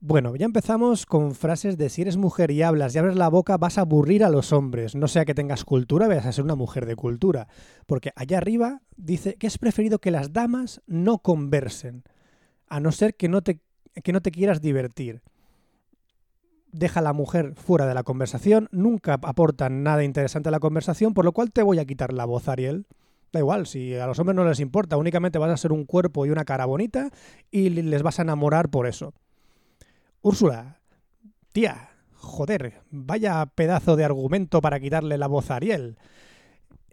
Bueno, 0.00 0.34
ya 0.34 0.46
empezamos 0.46 1.06
con 1.06 1.36
frases 1.36 1.78
de 1.78 1.88
si 1.88 2.02
eres 2.02 2.16
mujer 2.16 2.50
y 2.50 2.62
hablas 2.62 2.92
y 2.92 2.98
abres 2.98 3.14
la 3.14 3.28
boca 3.28 3.56
vas 3.56 3.78
a 3.78 3.82
aburrir 3.82 4.24
a 4.24 4.30
los 4.30 4.52
hombres. 4.52 4.96
No 4.96 5.06
sea 5.06 5.24
que 5.24 5.36
tengas 5.36 5.64
cultura, 5.64 6.08
vayas 6.08 6.26
a 6.26 6.32
ser 6.32 6.42
una 6.42 6.56
mujer 6.56 6.86
de 6.86 6.96
cultura. 6.96 7.46
Porque 7.86 8.10
allá 8.16 8.38
arriba 8.38 8.82
dice 8.96 9.36
que 9.36 9.46
es 9.46 9.58
preferido 9.58 10.00
que 10.00 10.10
las 10.10 10.32
damas 10.32 10.82
no 10.88 11.18
conversen, 11.18 12.02
a 12.66 12.80
no 12.80 12.90
ser 12.90 13.14
que 13.14 13.28
no 13.28 13.42
te, 13.42 13.60
que 14.02 14.12
no 14.12 14.22
te 14.22 14.32
quieras 14.32 14.60
divertir. 14.60 15.22
Deja 16.72 16.98
a 16.98 17.04
la 17.04 17.12
mujer 17.12 17.54
fuera 17.54 17.86
de 17.86 17.94
la 17.94 18.02
conversación, 18.02 18.68
nunca 18.72 19.20
aportan 19.22 19.84
nada 19.84 20.02
interesante 20.02 20.48
a 20.48 20.52
la 20.52 20.58
conversación, 20.58 21.14
por 21.14 21.24
lo 21.24 21.30
cual 21.30 21.52
te 21.52 21.62
voy 21.62 21.78
a 21.78 21.84
quitar 21.84 22.12
la 22.12 22.24
voz, 22.24 22.48
Ariel. 22.48 22.86
Da 23.32 23.38
igual, 23.40 23.66
si 23.66 23.94
a 23.94 24.06
los 24.06 24.18
hombres 24.18 24.36
no 24.36 24.44
les 24.44 24.60
importa, 24.60 24.98
únicamente 24.98 25.38
vas 25.38 25.50
a 25.50 25.56
ser 25.56 25.72
un 25.72 25.86
cuerpo 25.86 26.26
y 26.26 26.30
una 26.30 26.44
cara 26.44 26.66
bonita 26.66 27.10
y 27.50 27.70
les 27.70 28.02
vas 28.02 28.18
a 28.18 28.22
enamorar 28.22 28.68
por 28.68 28.86
eso. 28.86 29.14
Úrsula, 30.20 30.80
tía, 31.52 31.90
joder, 32.12 32.82
vaya 32.90 33.46
pedazo 33.46 33.96
de 33.96 34.04
argumento 34.04 34.60
para 34.60 34.80
quitarle 34.80 35.16
la 35.16 35.28
voz 35.28 35.50
a 35.50 35.56
Ariel. 35.56 35.96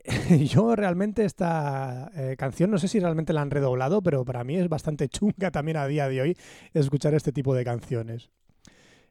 Yo 0.47 0.75
realmente 0.75 1.25
esta 1.25 2.09
eh, 2.15 2.35
canción 2.37 2.71
no 2.71 2.77
sé 2.77 2.87
si 2.87 2.99
realmente 2.99 3.33
la 3.33 3.41
han 3.41 3.51
redoblado, 3.51 4.01
pero 4.01 4.23
para 4.25 4.43
mí 4.43 4.55
es 4.55 4.69
bastante 4.69 5.09
chunga 5.09 5.51
también 5.51 5.77
a 5.77 5.87
día 5.87 6.07
de 6.07 6.21
hoy 6.21 6.37
escuchar 6.73 7.13
este 7.13 7.31
tipo 7.31 7.53
de 7.53 7.65
canciones. 7.65 8.29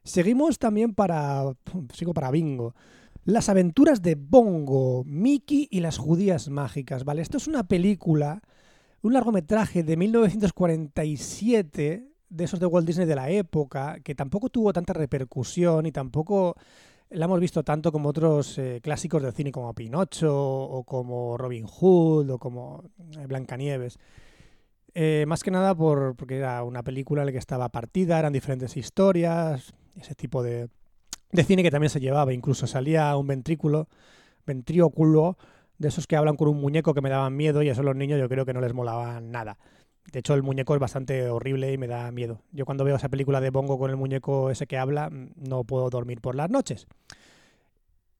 Seguimos 0.03 0.57
también 0.57 0.93
para... 0.95 1.43
Sigo 1.93 2.13
para 2.13 2.31
Bingo. 2.31 2.73
Las 3.29 3.47
aventuras 3.47 4.01
de 4.01 4.15
Bongo, 4.15 5.03
Mickey 5.05 5.67
y 5.69 5.81
las 5.81 5.99
judías 5.99 6.49
mágicas, 6.49 7.05
¿vale? 7.05 7.21
Esto 7.21 7.37
es 7.37 7.47
una 7.47 7.67
película 7.67 8.41
un 9.03 9.13
largometraje 9.13 9.83
de 9.83 9.97
1947 9.97 12.07
de 12.27 12.43
esos 12.43 12.59
de 12.59 12.65
Walt 12.65 12.87
Disney 12.87 13.05
de 13.05 13.13
la 13.13 13.29
época, 13.29 13.99
que 14.03 14.15
tampoco 14.15 14.49
tuvo 14.49 14.73
tanta 14.73 14.93
repercusión 14.93 15.85
y 15.85 15.91
tampoco 15.91 16.55
la 17.11 17.25
hemos 17.25 17.39
visto 17.39 17.63
tanto 17.63 17.91
como 17.91 18.09
otros 18.09 18.57
eh, 18.57 18.79
clásicos 18.81 19.21
del 19.21 19.33
cine 19.33 19.51
como 19.51 19.75
Pinocho 19.75 20.35
o 20.35 20.83
como 20.83 21.37
Robin 21.37 21.67
Hood 21.67 22.31
o 22.31 22.39
como 22.39 22.83
eh, 23.15 23.27
Blancanieves. 23.27 23.99
Eh, 24.95 25.25
más 25.27 25.43
que 25.43 25.51
nada 25.51 25.75
por, 25.75 26.15
porque 26.15 26.37
era 26.37 26.63
una 26.63 26.81
película 26.81 27.21
en 27.21 27.27
la 27.27 27.31
que 27.31 27.37
estaba 27.37 27.69
partida, 27.69 28.17
eran 28.17 28.33
diferentes 28.33 28.75
historias, 28.75 29.71
ese 29.95 30.15
tipo 30.15 30.41
de, 30.41 30.69
de 31.31 31.43
cine 31.43 31.63
que 31.63 31.71
también 31.71 31.89
se 31.89 31.99
llevaba. 31.99 32.33
Incluso 32.33 32.67
salía 32.67 33.15
un 33.15 33.27
ventrículo, 33.27 33.87
ventríoculo, 34.45 35.37
de 35.77 35.87
esos 35.87 36.07
que 36.07 36.15
hablan 36.15 36.35
con 36.35 36.49
un 36.49 36.59
muñeco 36.59 36.93
que 36.93 37.01
me 37.01 37.09
daban 37.09 37.35
miedo 37.35 37.63
y 37.63 37.69
eso 37.69 37.81
a 37.81 37.83
los 37.83 37.95
niños 37.95 38.19
yo 38.19 38.27
creo 38.27 38.45
que 38.45 38.53
no 38.53 38.61
les 38.61 38.73
molaba 38.73 39.19
nada. 39.21 39.57
De 40.11 40.19
hecho, 40.19 40.33
el 40.33 40.43
muñeco 40.43 40.73
es 40.73 40.79
bastante 40.79 41.29
horrible 41.29 41.71
y 41.71 41.77
me 41.77 41.87
da 41.87 42.11
miedo. 42.11 42.41
Yo 42.51 42.65
cuando 42.65 42.83
veo 42.83 42.95
esa 42.95 43.09
película 43.09 43.41
de 43.41 43.51
Bongo 43.51 43.77
con 43.77 43.89
el 43.89 43.97
muñeco 43.97 44.49
ese 44.49 44.67
que 44.67 44.77
habla, 44.77 45.09
mm, 45.09 45.33
no 45.47 45.63
puedo 45.63 45.89
dormir 45.89 46.19
por 46.19 46.35
las 46.35 46.49
noches. 46.49 46.87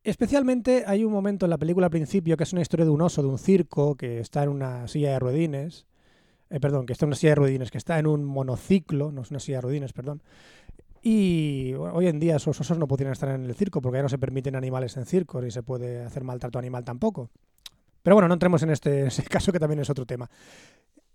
Especialmente 0.03 0.83
hay 0.87 1.03
un 1.03 1.11
momento 1.11 1.45
en 1.45 1.49
la 1.49 1.57
película 1.57 1.87
al 1.87 1.91
principio 1.91 2.37
que 2.37 2.43
es 2.43 2.53
una 2.53 2.61
historia 2.61 2.85
de 2.85 2.91
un 2.91 3.01
oso 3.01 3.21
de 3.21 3.27
un 3.27 3.37
circo 3.37 3.95
que 3.95 4.19
está 4.19 4.43
en 4.43 4.49
una 4.49 4.87
silla 4.87 5.11
de 5.11 5.19
ruedines. 5.19 5.85
Eh, 6.49 6.59
perdón, 6.59 6.85
que 6.85 6.93
está 6.93 7.05
en 7.05 7.09
una 7.09 7.15
silla 7.15 7.31
de 7.31 7.35
ruedines, 7.35 7.69
que 7.71 7.77
está 7.77 7.99
en 7.99 8.07
un 8.07 8.23
monociclo, 8.23 9.11
no 9.11 9.21
es 9.21 9.31
una 9.31 9.39
silla 9.39 9.57
de 9.57 9.61
ruedines, 9.61 9.93
perdón. 9.93 10.21
Y 11.01 11.73
hoy 11.73 12.07
en 12.07 12.19
día 12.19 12.35
esos 12.35 12.59
osos 12.59 12.77
no 12.77 12.87
podrían 12.87 13.11
estar 13.11 13.29
en 13.29 13.45
el 13.45 13.55
circo 13.55 13.81
porque 13.81 13.99
ya 13.99 14.03
no 14.03 14.09
se 14.09 14.17
permiten 14.17 14.55
animales 14.55 14.97
en 14.97 15.05
circos 15.05 15.45
y 15.45 15.51
se 15.51 15.63
puede 15.63 16.03
hacer 16.03 16.23
maltrato 16.23 16.59
animal 16.59 16.83
tampoco. 16.83 17.29
Pero 18.03 18.15
bueno, 18.15 18.27
no 18.27 18.33
entremos 18.33 18.63
en 18.63 18.71
este, 18.71 19.07
caso 19.29 19.51
que 19.51 19.59
también 19.59 19.79
es 19.79 19.89
otro 19.89 20.05
tema. 20.05 20.29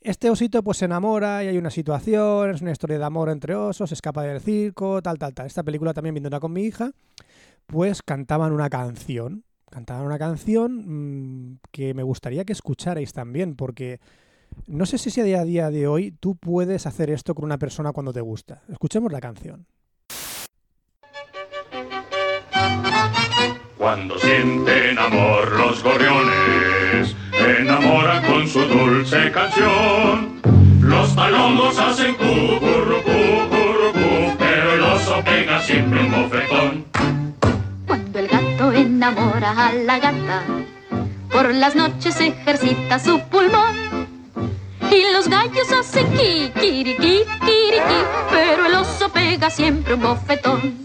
Este 0.01 0.29
osito 0.29 0.63
pues 0.63 0.79
se 0.79 0.85
enamora 0.85 1.43
y 1.45 1.49
hay 1.49 1.57
una 1.57 1.71
situación, 1.71 2.51
es 2.51 2.61
una 2.61 2.73
historia 2.73 2.99
de 2.99 3.05
amor 3.05 3.31
entre 3.31 3.55
osos, 3.55 3.91
escapa 3.91 4.23
del 4.23 4.41
circo, 4.41 5.01
tal, 5.01 5.19
tal, 5.19 5.33
tal. 5.33 5.47
Esta 5.47 5.63
película 5.63 5.95
también 5.95 6.15
viéndola 6.15 6.41
con 6.41 6.53
mi 6.53 6.63
hija, 6.63 6.93
pues 7.67 8.03
cantaban 8.03 8.53
una 8.53 8.69
canción. 8.69 9.45
Cantaban 9.71 10.05
una 10.07 10.19
canción 10.19 11.53
mmm, 11.53 11.59
que 11.73 11.95
me 11.95 12.03
gustaría 12.03 12.45
que 12.45 12.53
escucharais 12.53 13.13
también, 13.13 13.57
porque 13.57 13.99
no 14.67 14.87
sé 14.87 14.99
si 14.99 15.21
a 15.21 15.25
día, 15.25 15.41
a 15.41 15.45
día 15.45 15.71
de 15.71 15.87
hoy 15.87 16.13
tú 16.13 16.37
puedes 16.37 16.87
hacer 16.87 17.11
esto 17.11 17.35
con 17.35 17.45
una 17.45 17.59
persona 17.59 17.93
cuando 17.93 18.13
te 18.13 18.21
gusta. 18.21 18.63
Escuchemos 18.69 19.13
la 19.13 19.21
canción. 19.21 19.67
Cuando 23.77 24.19
sienten 24.19 24.99
amor 24.99 25.53
los 25.53 25.83
gorriones, 25.83 27.15
enamoran 27.61 28.25
con 28.25 28.49
su 28.49 28.61
dulce 28.61 29.31
canción. 29.31 30.41
Los 30.81 31.11
palomos 31.11 31.79
hacen 31.79 32.15
cucurrucú, 32.15 33.49
currucú, 33.51 34.37
pero 34.39 34.73
el 34.75 34.83
oso 34.83 35.23
pega 35.25 35.61
siempre 35.61 36.01
un 36.01 36.11
bofetón. 36.11 36.85
Cuando 37.87 38.19
el 38.19 38.29
gato 38.29 38.73
enamora 38.73 39.69
a 39.69 39.73
la 39.73 39.99
gata, 39.99 40.43
por 41.31 41.53
las 41.55 41.75
noches 41.75 42.21
ejercita 42.21 42.99
su 42.99 43.21
pulmón. 43.29 43.94
Y 44.91 45.13
los 45.13 45.29
gallos 45.29 45.73
hacen 45.73 46.07
kikiriki, 46.13 47.25
kiriki, 47.45 48.01
pero 48.31 48.67
el 48.67 48.75
oso 48.75 49.09
pega 49.09 49.51
siempre 49.51 49.95
un 49.95 50.03
bofetón. 50.03 50.83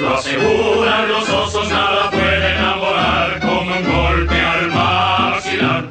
Lo 0.00 0.14
aseguran 0.16 1.08
los 1.08 1.28
osos, 1.28 1.68
nada 1.68 2.10
puede 2.10 2.54
enamorar 2.56 3.40
como 3.40 3.76
un 3.76 3.92
golpe 3.92 4.40
al 4.40 4.70
maxilar. 4.72 5.84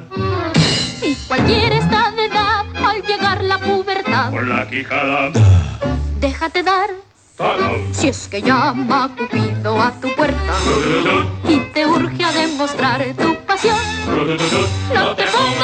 Y 1.01 1.15
cualquiera 1.27 1.77
está 1.77 2.11
de 2.11 2.25
edad 2.25 2.65
al 2.75 3.01
llegar 3.03 3.43
la 3.43 3.57
pubertad. 3.57 4.31
Por 4.31 4.47
la 4.47 4.67
quijada, 4.67 5.31
Déjate 6.19 6.63
dar. 6.63 6.89
Si 7.91 8.07
es 8.07 8.27
que 8.27 8.41
llama 8.41 9.09
Cupido 9.17 9.81
a 9.81 9.91
tu 9.99 10.13
puerta 10.15 10.53
y 11.47 11.57
te 11.73 11.87
urge 11.87 12.23
a 12.23 12.31
demostrar 12.31 13.03
tu 13.17 13.35
pasión. 13.47 13.77
No 14.93 15.15
te 15.15 15.23
pongas 15.23 15.60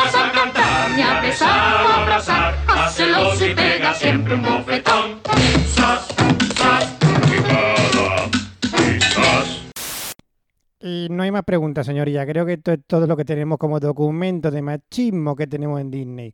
no 11.18 11.24
hay 11.24 11.32
más 11.32 11.44
preguntas, 11.44 11.86
señoría. 11.86 12.26
Creo 12.26 12.46
que 12.46 12.54
esto 12.54 12.72
es 12.72 12.80
todo 12.88 13.06
lo 13.08 13.18
que 13.18 13.26
tenemos 13.26 13.58
como 13.58 13.80
documento 13.80 14.50
de 14.52 14.62
machismo 14.62 15.36
que 15.36 15.48
tenemos 15.48 15.82
en 15.82 15.92
Disney. 15.92 16.34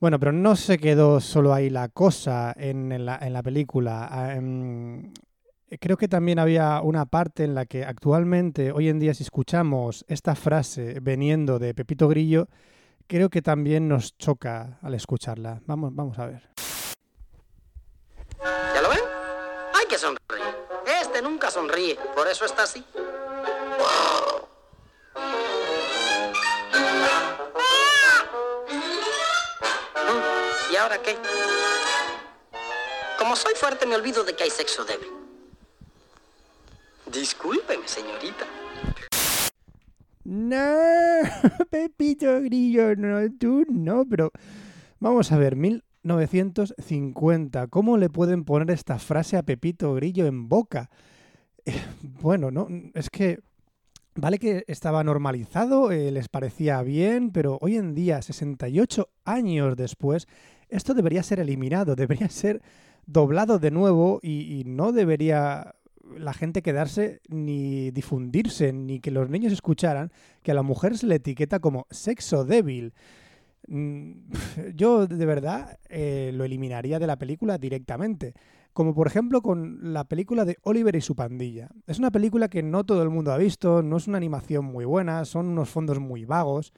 Bueno, 0.00 0.18
pero 0.18 0.32
no 0.32 0.56
se 0.56 0.78
quedó 0.78 1.20
solo 1.20 1.54
ahí 1.54 1.70
la 1.70 1.88
cosa 1.88 2.52
en, 2.56 3.04
la 3.06 3.42
película. 3.42 4.08
Ah, 4.10 4.34
em, 4.34 5.12
creo 5.80 5.96
que 5.96 6.08
también 6.08 6.38
había 6.38 6.80
una 6.82 7.06
parte 7.06 7.44
en 7.44 7.54
la 7.54 7.66
que 7.66 7.84
actualmente, 7.84 8.72
hoy 8.72 8.88
en 8.88 8.98
día, 8.98 9.14
si 9.14 9.22
escuchamos 9.22 10.04
esta 10.08 10.34
frase 10.34 10.98
veniendo 11.00 11.58
de 11.58 11.74
Pepito 11.74 12.08
Grillo, 12.08 12.48
creo 13.06 13.30
que 13.30 13.42
también 13.42 13.88
nos 13.88 14.16
choca 14.18 14.78
al 14.82 14.94
escucharla. 14.94 15.60
Vamos, 15.66 15.94
vamos 15.94 16.18
a 16.18 16.26
ver. 16.26 16.50
¿Ya 18.74 18.82
lo 18.82 18.88
ven? 18.88 18.98
Hay 19.78 19.86
que 19.88 19.96
sonreír. 19.96 20.56
Este 21.02 21.22
nunca 21.22 21.50
sonríe, 21.50 21.96
por 22.14 22.28
eso 22.28 22.44
está 22.44 22.64
así. 22.64 22.84
Mm, 29.94 30.72
¿Y 30.72 30.76
ahora 30.76 30.98
qué? 31.02 31.16
Como 33.18 33.34
soy 33.36 33.54
fuerte, 33.54 33.86
me 33.86 33.96
olvido 33.96 34.24
de 34.24 34.34
que 34.34 34.44
hay 34.44 34.50
sexo 34.50 34.84
débil. 34.84 35.08
Discúlpeme, 37.12 37.86
señorita. 37.88 38.44
No, 40.24 40.76
Pepito 41.70 42.40
Grillo, 42.42 42.96
no, 42.96 43.20
tú 43.38 43.64
no, 43.68 44.04
pero 44.04 44.32
vamos 44.98 45.30
a 45.30 45.38
ver, 45.38 45.54
1950, 45.54 47.68
¿cómo 47.68 47.96
le 47.96 48.10
pueden 48.10 48.44
poner 48.44 48.72
esta 48.72 48.98
frase 48.98 49.36
a 49.36 49.44
Pepito 49.44 49.94
Grillo 49.94 50.26
en 50.26 50.48
boca? 50.48 50.90
Eh, 51.64 51.80
Bueno, 52.02 52.50
no, 52.50 52.66
es 52.94 53.08
que 53.08 53.38
vale 54.16 54.38
que 54.38 54.64
estaba 54.66 55.04
normalizado, 55.04 55.92
eh, 55.92 56.10
les 56.10 56.28
parecía 56.28 56.82
bien, 56.82 57.30
pero 57.30 57.58
hoy 57.60 57.76
en 57.76 57.94
día, 57.94 58.22
68 58.22 59.08
años 59.24 59.76
después, 59.76 60.26
esto 60.68 60.94
debería 60.94 61.22
ser 61.22 61.40
eliminado, 61.40 61.94
debería 61.96 62.28
ser 62.28 62.62
doblado 63.06 63.58
de 63.58 63.70
nuevo 63.70 64.18
y, 64.22 64.60
y 64.60 64.64
no 64.64 64.92
debería 64.92 65.74
la 66.18 66.32
gente 66.32 66.62
quedarse 66.62 67.20
ni 67.28 67.90
difundirse, 67.90 68.72
ni 68.72 69.00
que 69.00 69.10
los 69.10 69.28
niños 69.28 69.52
escucharan 69.52 70.12
que 70.42 70.52
a 70.52 70.54
la 70.54 70.62
mujer 70.62 70.96
se 70.96 71.06
le 71.06 71.16
etiqueta 71.16 71.58
como 71.58 71.86
sexo 71.90 72.44
débil. 72.44 72.94
Mm, 73.68 74.12
Yo 74.74 75.06
de 75.06 75.26
verdad 75.26 75.78
eh, 75.88 76.30
lo 76.34 76.44
eliminaría 76.44 76.98
de 76.98 77.06
la 77.06 77.16
película 77.16 77.58
directamente. 77.58 78.34
Como 78.76 78.94
por 78.94 79.06
ejemplo 79.06 79.40
con 79.40 79.94
la 79.94 80.04
película 80.04 80.44
de 80.44 80.58
Oliver 80.60 80.94
y 80.96 81.00
su 81.00 81.16
pandilla. 81.16 81.70
Es 81.86 81.98
una 81.98 82.10
película 82.10 82.48
que 82.48 82.62
no 82.62 82.84
todo 82.84 83.02
el 83.02 83.08
mundo 83.08 83.32
ha 83.32 83.38
visto, 83.38 83.82
no 83.82 83.96
es 83.96 84.06
una 84.06 84.18
animación 84.18 84.66
muy 84.66 84.84
buena, 84.84 85.24
son 85.24 85.46
unos 85.46 85.70
fondos 85.70 85.98
muy 85.98 86.26
vagos. 86.26 86.74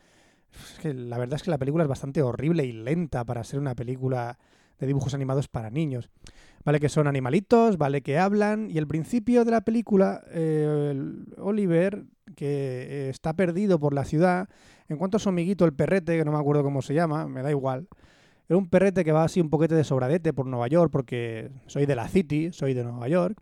La 0.85 1.19
verdad 1.19 1.35
es 1.35 1.43
que 1.43 1.51
la 1.51 1.59
película 1.59 1.83
es 1.83 1.89
bastante 1.89 2.23
horrible 2.23 2.65
y 2.65 2.71
lenta 2.71 3.25
para 3.25 3.43
ser 3.43 3.59
una 3.59 3.75
película 3.75 4.39
de 4.79 4.87
dibujos 4.87 5.13
animados 5.13 5.49
para 5.49 5.71
niños. 5.71 6.09
Vale 6.65 6.79
que 6.79 6.89
son 6.89 7.09
animalitos, 7.09 7.79
vale 7.79 8.01
que 8.01 8.17
hablan, 8.17 8.71
y 8.71 8.79
el 8.79 8.87
principio 8.87 9.45
de 9.45 9.51
la 9.51 9.63
película, 9.63 10.23
eh, 10.29 10.95
Oliver, 11.39 12.05
que 12.37 12.47
eh, 12.47 13.09
está 13.09 13.35
perdido 13.35 13.81
por 13.81 13.93
la 13.93 14.05
ciudad, 14.05 14.49
en 14.89 14.99
cuanto 14.99 15.17
a 15.17 15.21
su 15.21 15.31
amiguito, 15.31 15.65
el 15.65 15.73
perrete, 15.73 16.17
que 16.17 16.25
no 16.25 16.31
me 16.31 16.39
acuerdo 16.39 16.63
cómo 16.63 16.81
se 16.81 16.95
llama, 16.95 17.27
me 17.27 17.43
da 17.43 17.51
igual, 17.51 17.89
era 18.49 18.57
un 18.57 18.69
perrete 18.69 19.05
que 19.05 19.13
va 19.13 19.25
así 19.25 19.41
un 19.41 19.51
poquete 19.51 19.75
de 19.75 19.85
sobradete 19.85 20.33
por 20.33 20.47
Nueva 20.47 20.69
York, 20.69 20.91
porque 20.91 21.51
soy 21.67 21.87
de 21.87 21.95
la 21.95 22.09
City, 22.09 22.51
soy 22.53 22.75
de 22.75 22.83
Nueva 22.83 23.09
York, 23.09 23.41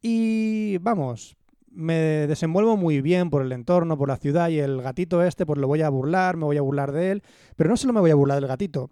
y 0.00 0.78
vamos, 0.78 1.36
me 1.70 1.94
desenvuelvo 2.26 2.76
muy 2.76 3.00
bien 3.00 3.30
por 3.30 3.42
el 3.42 3.52
entorno, 3.52 3.96
por 3.96 4.08
la 4.08 4.16
ciudad, 4.16 4.48
y 4.48 4.58
el 4.58 4.82
gatito 4.82 5.22
este, 5.22 5.46
pues 5.46 5.58
lo 5.58 5.68
voy 5.68 5.82
a 5.82 5.88
burlar, 5.88 6.36
me 6.36 6.44
voy 6.44 6.56
a 6.56 6.62
burlar 6.62 6.90
de 6.90 7.12
él, 7.12 7.22
pero 7.56 7.70
no 7.70 7.76
solo 7.76 7.92
me 7.92 8.00
voy 8.00 8.10
a 8.10 8.16
burlar 8.16 8.40
del 8.40 8.48
gatito, 8.48 8.90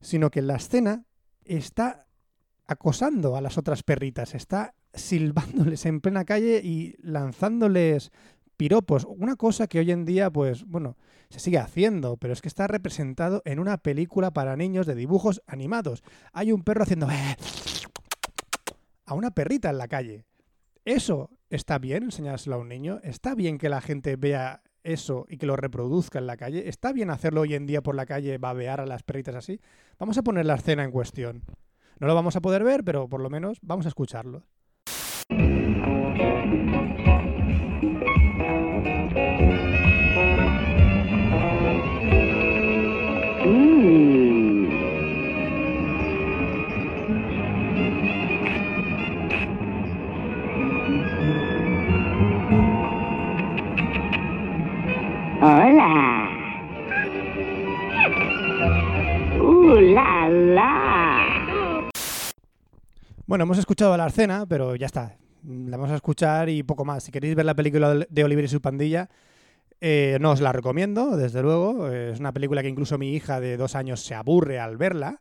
sino 0.00 0.30
que 0.30 0.42
la 0.42 0.56
escena 0.56 1.04
está 1.44 2.06
acosando 2.66 3.36
a 3.36 3.40
las 3.40 3.56
otras 3.56 3.82
perritas, 3.82 4.34
está 4.34 4.74
silbándoles 4.92 5.86
en 5.86 6.00
plena 6.00 6.24
calle 6.24 6.60
y 6.62 6.96
lanzándoles 7.00 8.10
piropos. 8.58 9.06
Una 9.08 9.36
cosa 9.36 9.66
que 9.68 9.78
hoy 9.78 9.90
en 9.90 10.04
día, 10.04 10.30
pues, 10.30 10.66
bueno, 10.66 10.98
se 11.30 11.40
sigue 11.40 11.56
haciendo, 11.56 12.18
pero 12.18 12.34
es 12.34 12.42
que 12.42 12.48
está 12.48 12.66
representado 12.66 13.40
en 13.46 13.58
una 13.60 13.78
película 13.78 14.32
para 14.32 14.56
niños 14.56 14.86
de 14.86 14.94
dibujos 14.94 15.42
animados. 15.46 16.02
Hay 16.34 16.52
un 16.52 16.62
perro 16.62 16.82
haciendo 16.82 17.08
a 19.06 19.14
una 19.14 19.30
perrita 19.30 19.70
en 19.70 19.78
la 19.78 19.88
calle. 19.88 20.26
¿Eso 20.84 21.30
está 21.48 21.78
bien 21.78 22.02
enseñárselo 22.02 22.56
a 22.56 22.58
un 22.58 22.68
niño? 22.68 23.00
¿Está 23.02 23.34
bien 23.34 23.56
que 23.56 23.70
la 23.70 23.80
gente 23.80 24.16
vea 24.16 24.62
eso 24.82 25.26
y 25.28 25.38
que 25.38 25.46
lo 25.46 25.56
reproduzca 25.56 26.18
en 26.18 26.26
la 26.26 26.36
calle? 26.36 26.68
¿Está 26.68 26.92
bien 26.92 27.10
hacerlo 27.10 27.42
hoy 27.42 27.54
en 27.54 27.66
día 27.66 27.82
por 27.82 27.94
la 27.94 28.06
calle, 28.06 28.38
babear 28.38 28.80
a 28.80 28.86
las 28.86 29.02
perritas 29.02 29.34
así? 29.34 29.60
Vamos 29.98 30.18
a 30.18 30.22
poner 30.22 30.44
la 30.46 30.56
escena 30.56 30.84
en 30.84 30.90
cuestión. 30.90 31.44
No 32.00 32.06
lo 32.06 32.14
vamos 32.14 32.36
a 32.36 32.40
poder 32.40 32.64
ver, 32.64 32.84
pero 32.84 33.08
por 33.08 33.20
lo 33.20 33.30
menos 33.30 33.58
vamos 33.62 33.86
a 33.86 33.88
escucharlo. 33.88 34.44
Bueno, 63.38 63.52
hemos 63.52 63.58
escuchado 63.58 63.96
la 63.96 64.08
escena, 64.08 64.46
pero 64.48 64.74
ya 64.74 64.86
está. 64.86 65.16
La 65.44 65.76
vamos 65.76 65.92
a 65.92 65.94
escuchar 65.94 66.48
y 66.48 66.64
poco 66.64 66.84
más. 66.84 67.04
Si 67.04 67.12
queréis 67.12 67.36
ver 67.36 67.46
la 67.46 67.54
película 67.54 67.94
de 67.94 68.24
Oliver 68.24 68.44
y 68.44 68.48
su 68.48 68.60
pandilla, 68.60 69.08
eh, 69.80 70.18
no 70.20 70.32
os 70.32 70.40
la 70.40 70.50
recomiendo, 70.50 71.16
desde 71.16 71.40
luego. 71.40 71.88
Es 71.88 72.18
una 72.18 72.32
película 72.32 72.62
que 72.62 72.68
incluso 72.68 72.98
mi 72.98 73.14
hija 73.14 73.38
de 73.38 73.56
dos 73.56 73.76
años 73.76 74.00
se 74.00 74.16
aburre 74.16 74.58
al 74.58 74.76
verla. 74.76 75.20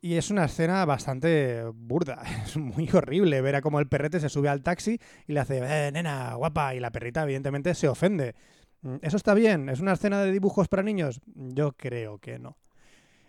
Y 0.00 0.14
es 0.14 0.30
una 0.30 0.46
escena 0.46 0.82
bastante 0.86 1.62
burda. 1.74 2.22
Es 2.46 2.56
muy 2.56 2.88
horrible 2.90 3.42
ver 3.42 3.56
a 3.56 3.60
cómo 3.60 3.80
el 3.80 3.86
perrete 3.86 4.18
se 4.18 4.30
sube 4.30 4.48
al 4.48 4.62
taxi 4.62 4.98
y 5.26 5.34
le 5.34 5.40
hace, 5.40 5.58
eh, 5.58 5.92
nena, 5.92 6.36
guapa. 6.36 6.74
Y 6.74 6.80
la 6.80 6.90
perrita, 6.90 7.24
evidentemente, 7.24 7.74
se 7.74 7.86
ofende. 7.86 8.34
Mm, 8.80 8.94
¿Eso 9.02 9.18
está 9.18 9.34
bien? 9.34 9.68
¿Es 9.68 9.80
una 9.80 9.92
escena 9.92 10.22
de 10.22 10.32
dibujos 10.32 10.68
para 10.68 10.82
niños? 10.82 11.20
Yo 11.34 11.72
creo 11.72 12.16
que 12.16 12.38
no. 12.38 12.56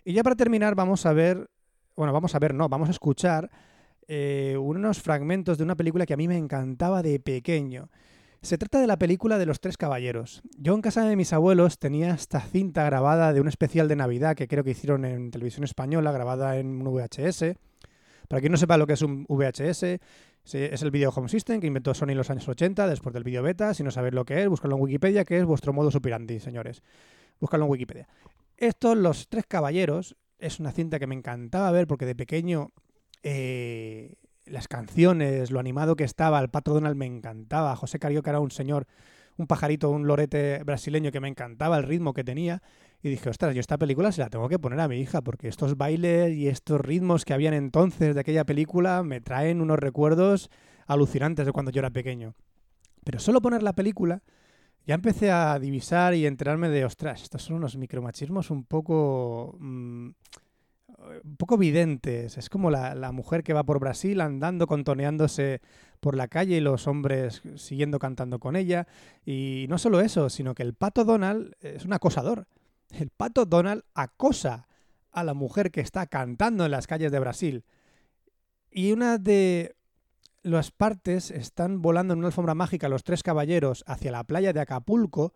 Y 0.05 0.13
ya 0.13 0.23
para 0.23 0.37
terminar, 0.37 0.75
vamos 0.75 1.05
a 1.05 1.11
ver. 1.11 1.49
Bueno, 1.97 2.13
vamos 2.13 2.33
a 2.35 2.39
ver, 2.39 2.53
no, 2.53 2.69
vamos 2.69 2.87
a 2.87 2.91
escuchar 2.91 3.51
eh, 4.07 4.55
unos 4.59 5.01
fragmentos 5.01 5.57
de 5.57 5.63
una 5.63 5.75
película 5.75 6.05
que 6.05 6.13
a 6.13 6.17
mí 6.17 6.27
me 6.27 6.37
encantaba 6.37 7.01
de 7.01 7.19
pequeño. 7.19 7.89
Se 8.41 8.57
trata 8.57 8.79
de 8.79 8.87
la 8.87 8.97
película 8.97 9.37
de 9.37 9.45
los 9.45 9.59
tres 9.59 9.77
caballeros. 9.77 10.41
Yo 10.57 10.75
en 10.75 10.81
casa 10.81 11.03
de 11.05 11.15
mis 11.15 11.33
abuelos 11.33 11.79
tenía 11.79 12.13
esta 12.13 12.39
cinta 12.39 12.85
grabada 12.85 13.33
de 13.33 13.41
un 13.41 13.47
especial 13.47 13.87
de 13.87 13.95
Navidad 13.95 14.35
que 14.35 14.47
creo 14.47 14.63
que 14.63 14.71
hicieron 14.71 15.05
en 15.05 15.31
televisión 15.31 15.63
española, 15.63 16.11
grabada 16.11 16.57
en 16.57 16.67
un 16.67 16.93
VHS. 16.93 17.55
Para 18.27 18.39
quien 18.39 18.51
no 18.51 18.57
sepa 18.57 18.77
lo 18.77 18.87
que 18.87 18.93
es 18.93 19.01
un 19.01 19.25
VHS, 19.27 19.83
es 20.53 20.81
el 20.81 20.91
Video 20.91 21.09
Home 21.09 21.29
System 21.29 21.59
que 21.59 21.67
inventó 21.67 21.93
Sony 21.93 22.09
en 22.09 22.17
los 22.17 22.29
años 22.29 22.47
80, 22.47 22.87
después 22.87 23.13
del 23.13 23.23
video 23.23 23.43
beta. 23.43 23.73
Si 23.73 23.83
no 23.83 23.91
sabéis 23.91 24.13
lo 24.13 24.23
que 24.23 24.41
es, 24.41 24.47
búscalo 24.47 24.75
en 24.75 24.81
Wikipedia, 24.83 25.25
que 25.25 25.37
es 25.37 25.45
vuestro 25.45 25.73
modo 25.73 25.91
superandi, 25.91 26.39
señores. 26.39 26.83
Búscalo 27.39 27.65
en 27.65 27.71
Wikipedia. 27.71 28.07
Estos, 28.55 28.97
Los 28.97 29.27
Tres 29.27 29.45
Caballeros, 29.47 30.15
es 30.39 30.59
una 30.59 30.71
cinta 30.71 30.99
que 30.99 31.07
me 31.07 31.15
encantaba 31.15 31.71
ver 31.71 31.87
porque 31.87 32.05
de 32.05 32.15
pequeño 32.15 32.71
eh, 33.23 34.15
las 34.45 34.67
canciones, 34.67 35.51
lo 35.51 35.59
animado 35.59 35.95
que 35.95 36.03
estaba, 36.03 36.39
el 36.39 36.49
Pato 36.49 36.73
Donald 36.73 36.95
me 36.95 37.05
encantaba, 37.05 37.75
José 37.75 37.99
Carioca 37.99 38.31
era 38.31 38.39
un 38.39 38.51
señor, 38.51 38.87
un 39.37 39.47
pajarito, 39.47 39.89
un 39.89 40.07
lorete 40.07 40.63
brasileño 40.63 41.11
que 41.11 41.19
me 41.19 41.27
encantaba 41.27 41.77
el 41.77 41.83
ritmo 41.83 42.13
que 42.13 42.23
tenía. 42.23 42.61
Y 43.03 43.09
dije, 43.09 43.29
ostras, 43.29 43.53
yo 43.53 43.59
esta 43.59 43.77
película 43.77 44.11
se 44.11 44.21
la 44.21 44.29
tengo 44.29 44.49
que 44.49 44.57
poner 44.57 44.79
a 44.79 44.87
mi 44.87 44.99
hija, 44.99 45.21
porque 45.21 45.47
estos 45.47 45.77
bailes 45.77 46.35
y 46.35 46.47
estos 46.47 46.81
ritmos 46.81 47.25
que 47.25 47.33
habían 47.33 47.53
entonces 47.53 48.15
de 48.15 48.21
aquella 48.21 48.45
película 48.45 49.03
me 49.03 49.21
traen 49.21 49.61
unos 49.61 49.77
recuerdos 49.77 50.49
alucinantes 50.87 51.45
de 51.45 51.51
cuando 51.51 51.71
yo 51.71 51.79
era 51.79 51.91
pequeño. 51.91 52.33
Pero 53.03 53.19
solo 53.19 53.41
poner 53.41 53.61
la 53.61 53.73
película, 53.73 54.23
ya 54.85 54.95
empecé 54.95 55.31
a 55.31 55.59
divisar 55.59 56.15
y 56.15 56.25
enterarme 56.25 56.69
de, 56.69 56.85
ostras, 56.85 57.21
estos 57.21 57.43
son 57.43 57.57
unos 57.57 57.77
micromachismos 57.77 58.49
un 58.49 58.63
poco... 58.63 59.55
Mmm, 59.59 60.09
un 60.97 61.35
poco 61.37 61.57
videntes. 61.57 62.37
Es 62.37 62.49
como 62.49 62.71
la, 62.71 62.95
la, 62.95 63.11
mujer 63.11 63.43
que 63.43 63.53
va 63.53 63.63
por 63.63 63.79
Brasil 63.79 64.19
andando, 64.21 64.67
contoneándose 64.67 65.61
por 65.99 66.15
la 66.15 66.27
calle 66.27 66.57
y 66.57 66.61
los 66.61 66.87
hombres 66.87 67.41
siguiendo 67.55 67.99
cantando 67.99 68.39
con 68.39 68.55
ella. 68.55 68.87
Y 69.25 69.65
no 69.69 69.77
solo 69.77 70.01
eso, 70.01 70.29
sino 70.29 70.55
que 70.55 70.63
el 70.63 70.73
pato 70.73 71.05
Donald 71.05 71.55
es 71.61 71.85
un 71.85 71.93
acosador. 71.93 72.47
El 72.89 73.09
pato 73.09 73.45
Donald 73.45 73.83
acosa 73.93 74.67
a 75.11 75.23
la 75.23 75.33
mujer 75.33 75.71
que 75.71 75.81
está 75.81 76.07
cantando 76.07 76.65
en 76.65 76.71
las 76.71 76.87
calles 76.87 77.11
de 77.11 77.19
Brasil. 77.19 77.65
Y 78.71 78.91
una 78.91 79.17
de 79.17 79.75
las 80.43 80.71
partes 80.71 81.31
están 81.31 81.81
volando 81.81 82.13
en 82.13 82.19
una 82.19 82.27
alfombra 82.27 82.55
mágica 82.55 82.89
los 82.89 83.03
tres 83.03 83.23
caballeros 83.23 83.83
hacia 83.87 84.11
la 84.11 84.23
playa 84.23 84.53
de 84.53 84.61
Acapulco 84.61 85.33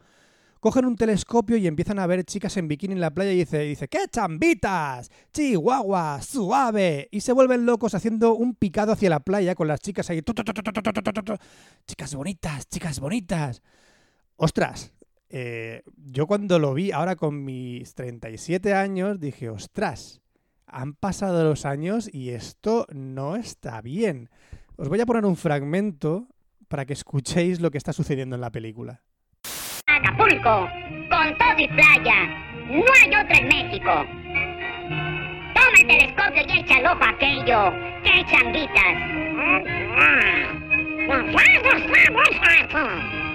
cogen 0.62 0.86
un 0.86 0.96
telescopio 0.96 1.58
y 1.58 1.68
empiezan 1.68 2.00
a 2.00 2.08
ver 2.08 2.24
chicas 2.24 2.56
en 2.56 2.68
bikini 2.68 2.94
en 2.94 3.02
la 3.02 3.10
playa 3.10 3.32
y 3.34 3.38
dice, 3.38 3.60
dice 3.64 3.88
¡qué 3.88 4.06
chambitas! 4.10 5.10
¡Chihuahua! 5.34 6.22
¡Suave! 6.22 7.10
Y 7.12 7.22
se 7.22 7.34
vuelven 7.34 7.66
locos 7.66 7.96
haciendo 7.96 8.36
un 8.36 8.54
picado 8.54 8.94
hacia 8.94 9.10
la 9.10 9.20
playa 9.20 9.56
con 9.56 9.68
las 9.68 9.82
chicas 9.82 10.10
ahí. 10.12 10.22
Chicas 11.88 12.16
bonitas, 12.16 12.70
chicas 12.70 13.00
bonitas. 13.00 13.64
Ostras, 14.36 14.94
eh, 15.30 15.82
yo 15.98 16.28
cuando 16.28 16.60
lo 16.60 16.76
vi 16.76 16.92
ahora 16.92 17.16
con 17.16 17.44
mis 17.44 17.96
37 17.96 18.76
años 18.76 19.20
dije, 19.20 19.50
ostras, 19.50 20.22
han 20.68 20.94
pasado 20.94 21.44
los 21.44 21.66
años 21.66 22.08
y 22.14 22.30
esto 22.30 22.86
no 22.94 23.36
está 23.36 23.82
bien. 23.82 24.30
Os 24.76 24.90
voy 24.90 25.02
a 25.02 25.08
poner 25.08 25.26
un 25.26 25.38
fragmento 25.38 26.28
para 26.68 26.86
que 26.86 26.94
escuchéis 26.94 27.62
lo 27.62 27.72
que 27.72 27.80
está 27.80 27.94
sucediendo 27.94 28.36
en 28.36 28.42
la 28.42 28.52
película. 28.52 29.02
Acapulco, 29.96 30.70
con 31.10 31.38
todo 31.38 31.58
y 31.58 31.68
playa. 31.68 32.28
No 32.70 32.86
hay 33.04 33.10
otra 33.10 33.38
en 33.38 33.48
México. 33.48 34.06
Toma 35.54 35.78
el 35.80 35.88
telescopio 35.88 36.44
y 36.48 36.60
echa 36.60 36.80
el 36.80 36.86
ojo 36.88 37.04
a 37.04 37.10
aquello. 37.10 37.74
¡Qué 38.04 38.26
changuitas! 38.26 38.98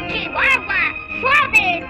Chihuahua, 0.08 0.82
suaves. 1.20 1.84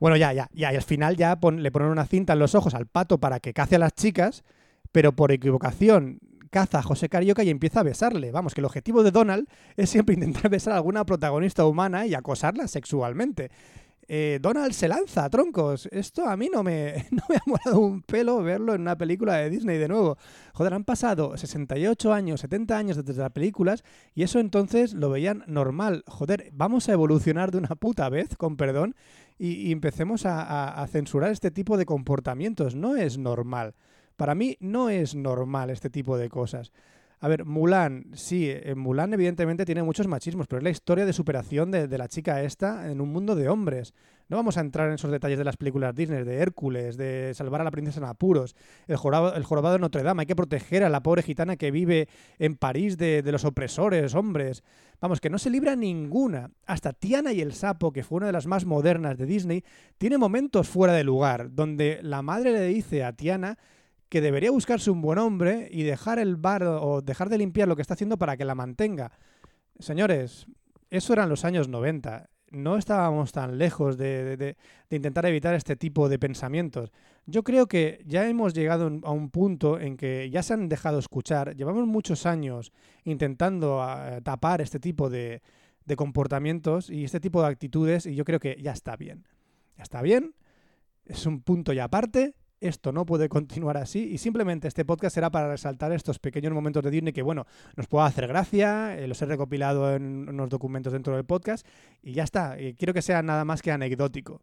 Bueno, 0.00 0.16
ya, 0.16 0.32
ya, 0.32 0.48
ya. 0.52 0.72
Y 0.72 0.76
al 0.76 0.82
final 0.82 1.16
ya 1.16 1.38
le 1.56 1.70
ponen 1.70 1.88
una 1.88 2.06
cinta 2.06 2.34
en 2.34 2.38
los 2.38 2.54
ojos 2.54 2.74
al 2.74 2.86
pato 2.86 3.18
para 3.18 3.40
que 3.40 3.52
cace 3.52 3.76
a 3.76 3.78
las 3.78 3.94
chicas, 3.94 4.44
pero 4.92 5.12
por 5.12 5.32
equivocación 5.32 6.20
caza 6.50 6.78
a 6.78 6.82
José 6.82 7.08
Carioca 7.08 7.42
y 7.42 7.50
empieza 7.50 7.80
a 7.80 7.82
besarle. 7.82 8.32
Vamos, 8.32 8.54
que 8.54 8.60
el 8.60 8.64
objetivo 8.64 9.02
de 9.02 9.10
Donald 9.10 9.48
es 9.76 9.90
siempre 9.90 10.14
intentar 10.14 10.50
besar 10.50 10.72
a 10.72 10.76
alguna 10.76 11.04
protagonista 11.04 11.64
humana 11.66 12.06
y 12.06 12.14
acosarla 12.14 12.68
sexualmente. 12.68 13.50
Eh, 14.10 14.38
Donald 14.40 14.72
se 14.72 14.88
lanza 14.88 15.28
troncos. 15.28 15.86
Esto 15.92 16.26
a 16.26 16.36
mí 16.36 16.48
no 16.50 16.62
me, 16.62 17.06
no 17.10 17.22
me 17.28 17.36
ha 17.36 17.42
molado 17.44 17.78
un 17.80 18.00
pelo 18.00 18.42
verlo 18.42 18.74
en 18.74 18.80
una 18.80 18.96
película 18.96 19.36
de 19.36 19.50
Disney 19.50 19.76
de 19.76 19.86
nuevo. 19.86 20.16
Joder, 20.54 20.72
han 20.72 20.84
pasado 20.84 21.36
68 21.36 22.12
años, 22.12 22.40
70 22.40 22.76
años 22.76 23.04
desde 23.04 23.20
las 23.20 23.32
películas 23.32 23.84
y 24.14 24.22
eso 24.22 24.40
entonces 24.40 24.94
lo 24.94 25.10
veían 25.10 25.44
normal. 25.46 26.04
Joder, 26.06 26.48
vamos 26.54 26.88
a 26.88 26.94
evolucionar 26.94 27.50
de 27.50 27.58
una 27.58 27.74
puta 27.76 28.08
vez, 28.08 28.34
con 28.36 28.56
perdón, 28.56 28.96
y, 29.38 29.70
empecemos 29.70 30.24
a, 30.24 30.82
a 30.82 30.86
censurar 30.88 31.30
este 31.30 31.50
tipo 31.50 31.76
de 31.76 31.84
comportamientos. 31.86 32.74
No 32.74 32.96
es 32.96 33.18
normal. 33.18 33.74
Para 34.16 34.34
mí 34.34 34.56
no 34.58 34.88
es 34.88 35.14
normal 35.14 35.70
este 35.70 35.90
tipo 35.90 36.16
de 36.16 36.28
cosas. 36.28 36.72
A 37.20 37.26
ver, 37.26 37.44
Mulan, 37.44 38.06
sí, 38.14 38.48
en 38.48 38.78
Mulan 38.78 39.12
evidentemente 39.12 39.64
tiene 39.64 39.82
muchos 39.82 40.06
machismos, 40.06 40.46
pero 40.46 40.58
es 40.58 40.64
la 40.64 40.70
historia 40.70 41.04
de 41.04 41.12
superación 41.12 41.70
de, 41.72 41.88
de, 41.88 41.98
la 41.98 42.06
chica 42.06 42.42
esta 42.42 42.90
en 42.90 43.00
un 43.00 43.12
mundo 43.12 43.34
de 43.34 43.48
hombres. 43.48 43.92
No 44.28 44.36
vamos 44.36 44.56
a 44.56 44.60
entrar 44.60 44.88
en 44.88 44.94
esos 44.94 45.10
detalles 45.10 45.38
de 45.38 45.44
las 45.44 45.56
películas 45.56 45.94
Disney, 45.94 46.22
de 46.22 46.36
Hércules, 46.36 46.96
de 46.96 47.32
salvar 47.34 47.62
a 47.62 47.64
la 47.64 47.70
princesa 47.70 47.98
en 47.98 48.04
apuros, 48.04 48.54
el 48.86 48.96
jorobado, 48.96 49.34
el 49.34 49.42
jorobado 49.42 49.72
de 49.72 49.80
Notre 49.80 50.02
Dame, 50.02 50.22
hay 50.22 50.26
que 50.26 50.36
proteger 50.36 50.84
a 50.84 50.90
la 50.90 51.02
pobre 51.02 51.22
gitana 51.22 51.56
que 51.56 51.70
vive 51.70 52.08
en 52.38 52.56
París 52.56 52.98
de, 52.98 53.22
de 53.22 53.32
los 53.32 53.44
opresores, 53.44 54.14
hombres. 54.14 54.62
Vamos, 55.00 55.20
que 55.20 55.30
no 55.30 55.38
se 55.38 55.50
libra 55.50 55.76
ninguna. 55.76 56.50
Hasta 56.66 56.92
Tiana 56.92 57.32
y 57.32 57.40
el 57.40 57.52
sapo, 57.52 57.92
que 57.92 58.04
fue 58.04 58.18
una 58.18 58.26
de 58.26 58.32
las 58.32 58.46
más 58.46 58.64
modernas 58.64 59.16
de 59.16 59.26
Disney, 59.26 59.64
tiene 59.96 60.18
momentos 60.18 60.68
fuera 60.68 60.92
de 60.92 61.04
lugar, 61.04 61.54
donde 61.54 61.98
la 62.02 62.22
madre 62.22 62.52
le 62.52 62.66
dice 62.66 63.04
a 63.04 63.14
Tiana 63.14 63.58
que 64.08 64.20
debería 64.20 64.50
buscarse 64.50 64.90
un 64.90 65.02
buen 65.02 65.18
hombre 65.18 65.68
y 65.70 65.82
dejar 65.82 66.18
el 66.18 66.36
bar 66.36 66.62
o 66.62 67.02
dejar 67.02 67.28
de 67.28 67.38
limpiar 67.38 67.68
lo 67.68 67.76
que 67.76 67.82
está 67.82 67.94
haciendo 67.94 68.18
para 68.18 68.36
que 68.36 68.44
la 68.44 68.54
mantenga. 68.54 69.12
Señores, 69.78 70.46
eso 70.90 71.12
eran 71.12 71.28
los 71.28 71.44
años 71.44 71.68
90. 71.68 72.30
No 72.50 72.78
estábamos 72.78 73.32
tan 73.32 73.58
lejos 73.58 73.98
de, 73.98 74.56
intentar 74.90 75.26
evitar 75.26 75.54
este 75.54 75.76
tipo 75.76 76.08
de 76.08 76.18
pensamientos. 76.18 76.90
Yo 77.26 77.44
creo 77.44 77.66
que 77.66 78.02
ya 78.06 78.26
hemos 78.26 78.54
llegado 78.54 78.90
a 79.02 79.10
un 79.12 79.30
punto 79.30 79.78
en 79.78 79.98
que 79.98 80.30
ya 80.30 80.42
se 80.42 80.54
han 80.54 80.68
dejado 80.68 80.98
escuchar. 80.98 81.54
Llevamos 81.54 81.86
muchos 81.86 82.24
años 82.24 82.72
intentando 83.04 83.82
uh, 83.82 84.22
tapar 84.22 84.62
este 84.62 84.80
tipo 84.80 85.10
de, 85.10 85.42
de 85.84 85.96
comportamientos 85.96 86.88
y 86.88 87.04
este 87.04 87.20
tipo 87.20 87.42
de 87.42 87.48
actitudes 87.48 88.06
y 88.06 88.14
yo 88.14 88.24
creo 88.24 88.40
que 88.40 88.56
ya 88.62 88.72
está 88.72 88.96
bien. 88.96 89.26
Ya 89.76 89.82
está 89.82 90.00
bien, 90.00 90.34
es 91.04 91.26
un 91.26 91.40
punto 91.40 91.72
y 91.72 91.78
aparte, 91.78 92.34
esto 92.60 92.92
no 92.92 93.06
puede 93.06 93.28
continuar 93.28 93.76
así 93.76 94.04
y 94.12 94.18
simplemente 94.18 94.68
este 94.68 94.84
podcast 94.84 95.14
será 95.14 95.30
para 95.30 95.48
resaltar 95.48 95.92
estos 95.92 96.18
pequeños 96.18 96.52
momentos 96.52 96.82
de 96.82 96.90
Disney 96.90 97.12
que, 97.12 97.22
bueno, 97.22 97.46
nos 97.76 97.86
puede 97.86 98.06
hacer 98.06 98.26
gracia, 98.26 98.98
eh, 98.98 99.06
los 99.06 99.20
he 99.22 99.26
recopilado 99.26 99.94
en 99.94 100.28
unos 100.28 100.48
documentos 100.48 100.92
dentro 100.92 101.14
del 101.14 101.24
podcast 101.24 101.66
y 102.02 102.12
ya 102.12 102.24
está, 102.24 102.56
quiero 102.76 102.94
que 102.94 103.02
sea 103.02 103.22
nada 103.22 103.44
más 103.44 103.62
que 103.62 103.72
anecdótico. 103.72 104.42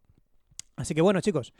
Así 0.76 0.94
que 0.94 1.00
bueno, 1.00 1.20
chicos, 1.20 1.54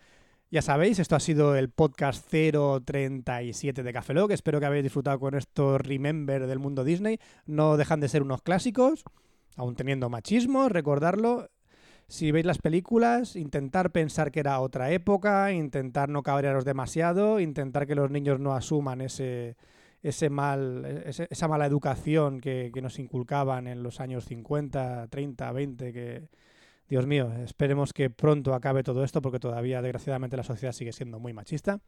ya 0.49 0.63
sabéis, 0.63 1.01
esto 1.01 1.17
ha 1.17 1.21
sido 1.21 1.57
el 1.57 1.71
podcast 1.71 2.25
037 2.31 3.83
de 3.83 3.93
Café 3.93 4.15
Lock. 4.15 4.31
Espero 4.31 4.61
que 4.61 4.67
habéis 4.67 4.85
disfrutado 4.85 5.19
con 5.19 5.35
estos 5.35 5.81
Remember 5.81 6.47
del 6.47 6.61
mundo 6.61 6.85
Disney. 6.85 7.19
No 7.47 7.77
dejan 7.77 7.99
de 7.99 8.09
ser 8.09 8.23
unos 8.23 8.43
clásicos, 8.43 9.03
aún 9.57 9.75
teniendo 9.75 10.09
machismo, 10.09 10.69
recordarlo. 10.69 11.49
Si 12.09 12.31
veis 12.31 12.47
las 12.47 12.59
películas, 12.59 13.35
intentar 13.35 13.91
pensar 13.91 14.31
que 14.31 14.41
era 14.41 14.61
otra 14.61 14.91
época, 14.93 15.53
intentar 15.53 16.09
no 16.09 16.23
cabrearos 16.23 16.65
demasiado, 16.65 17.41
intentar 17.41 17.87
que 17.87 17.97
los 17.97 18.11
niños 18.11 18.39
no 18.39 18.55
asuman 18.55 19.01
ese, 19.01 19.57
ese 20.03 20.31
mal, 20.31 20.85
esa 21.07 21.49
mala 21.49 21.67
educación 21.67 22.41
que, 22.41 22.71
que 22.73 22.83
nos 22.83 22.99
inculcaban 23.01 23.67
en 23.67 23.83
los 23.83 24.01
años 24.01 24.25
50, 24.27 25.09
30, 25.09 25.53
20, 25.53 25.93
que, 25.93 26.29
Dios 26.89 27.07
mío, 27.07 27.33
esperemos 27.45 27.93
que 27.93 28.11
pronto 28.11 28.55
acabe 28.55 28.85
todo 28.85 29.03
esto 29.03 29.21
porque 29.21 29.41
todavía 29.41 29.83
desgraciadamente 29.83 30.37
la 30.37 30.45
sociedad 30.45 30.73
sigue 30.73 30.93
siendo 30.93 31.19
muy 31.19 31.33
machista. 31.33 31.81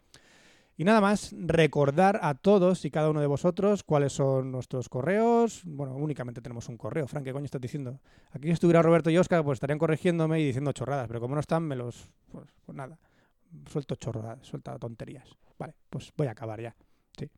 Y 0.81 0.85
nada 0.85 1.01
más, 1.01 1.35
recordar 1.37 2.21
a 2.23 2.35
todos 2.35 2.85
y 2.85 2.91
cada 2.93 3.11
uno 3.11 3.21
de 3.21 3.27
vosotros 3.27 3.83
cuáles 3.83 4.13
son 4.13 4.53
nuestros 4.53 4.89
correos. 4.89 5.63
Bueno, 5.65 5.97
únicamente 5.97 6.41
tenemos 6.41 6.69
un 6.69 6.77
correo. 6.77 7.09
Frank, 7.09 7.25
¿qué 7.25 7.33
coño 7.33 7.47
estás 7.47 7.61
diciendo? 7.61 7.99
Aquí 8.31 8.49
estuviera 8.49 8.81
Roberto 8.81 9.11
y 9.11 9.19
Oscar, 9.19 9.43
pues 9.43 9.57
estarían 9.57 9.81
corrigiéndome 9.81 10.39
y 10.39 10.45
diciendo 10.45 10.71
chorradas, 10.71 11.09
pero 11.09 11.19
como 11.21 11.35
no 11.35 11.41
están, 11.41 11.65
me 11.65 11.75
los... 11.75 12.09
Pues, 12.31 12.47
pues 12.65 12.77
nada, 12.77 12.97
suelto 13.69 13.97
chorradas, 13.97 14.47
suelto 14.47 14.79
tonterías. 14.79 15.29
Vale, 15.59 15.75
pues 15.91 16.13
voy 16.17 16.29
a 16.29 16.31
acabar 16.31 16.61
ya. 16.61 16.77
Sí, 17.19 17.29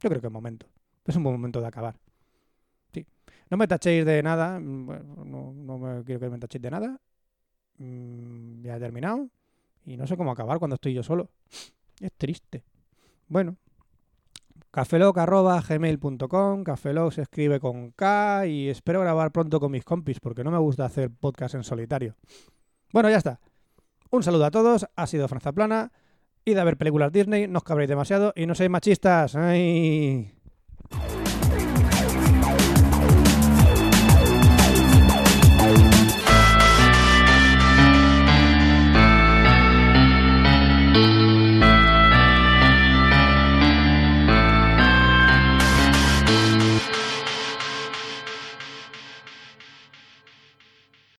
yo 0.00 0.08
creo 0.08 0.20
que 0.20 0.26
es 0.26 0.32
momento. 0.32 0.66
Es 1.04 1.14
un 1.14 1.22
buen 1.22 1.36
momento 1.36 1.60
de 1.60 1.68
acabar. 1.68 1.94
Sí. 2.92 3.06
No 3.50 3.56
me 3.56 3.68
tachéis 3.68 4.04
de 4.04 4.20
nada. 4.20 4.58
mm, 4.58 4.86
bueno, 4.86 5.24
no, 5.24 5.52
no 5.52 5.78
me 5.78 6.02
quiero 6.02 6.18
que 6.18 6.28
me 6.28 6.40
tachéis 6.40 6.62
de 6.62 6.70
nada. 6.72 7.00
Mm, 7.78 8.62
ya 8.64 8.78
he 8.78 8.80
terminado. 8.80 9.28
Y 9.86 9.96
no 9.96 10.08
sé 10.08 10.16
cómo 10.16 10.32
acabar 10.32 10.58
cuando 10.58 10.74
estoy 10.74 10.92
yo 10.92 11.04
solo. 11.04 11.30
Es 12.00 12.12
triste. 12.14 12.64
Bueno. 13.30 13.56
cafeloc.gmail.com 14.72 16.64
Cafeloc 16.64 17.12
se 17.12 17.22
escribe 17.22 17.60
con 17.60 17.92
K 17.92 18.46
y 18.46 18.68
espero 18.68 19.00
grabar 19.00 19.30
pronto 19.32 19.60
con 19.60 19.70
mis 19.70 19.84
compis 19.84 20.20
porque 20.20 20.44
no 20.44 20.50
me 20.50 20.58
gusta 20.58 20.84
hacer 20.84 21.10
podcast 21.10 21.54
en 21.54 21.62
solitario. 21.62 22.16
Bueno, 22.92 23.08
ya 23.08 23.16
está. 23.16 23.40
Un 24.10 24.24
saludo 24.24 24.44
a 24.44 24.50
todos. 24.50 24.86
Ha 24.96 25.06
sido 25.06 25.28
Franza 25.28 25.52
Plana. 25.52 25.92
Id 26.44 26.58
a 26.58 26.64
ver 26.64 26.76
películas 26.76 27.12
Disney, 27.12 27.46
no 27.46 27.58
os 27.58 27.64
cabréis 27.64 27.88
demasiado 27.88 28.32
y 28.34 28.46
no 28.46 28.54
seáis 28.56 28.70
machistas. 28.70 29.36
¡Ay! 29.36 30.39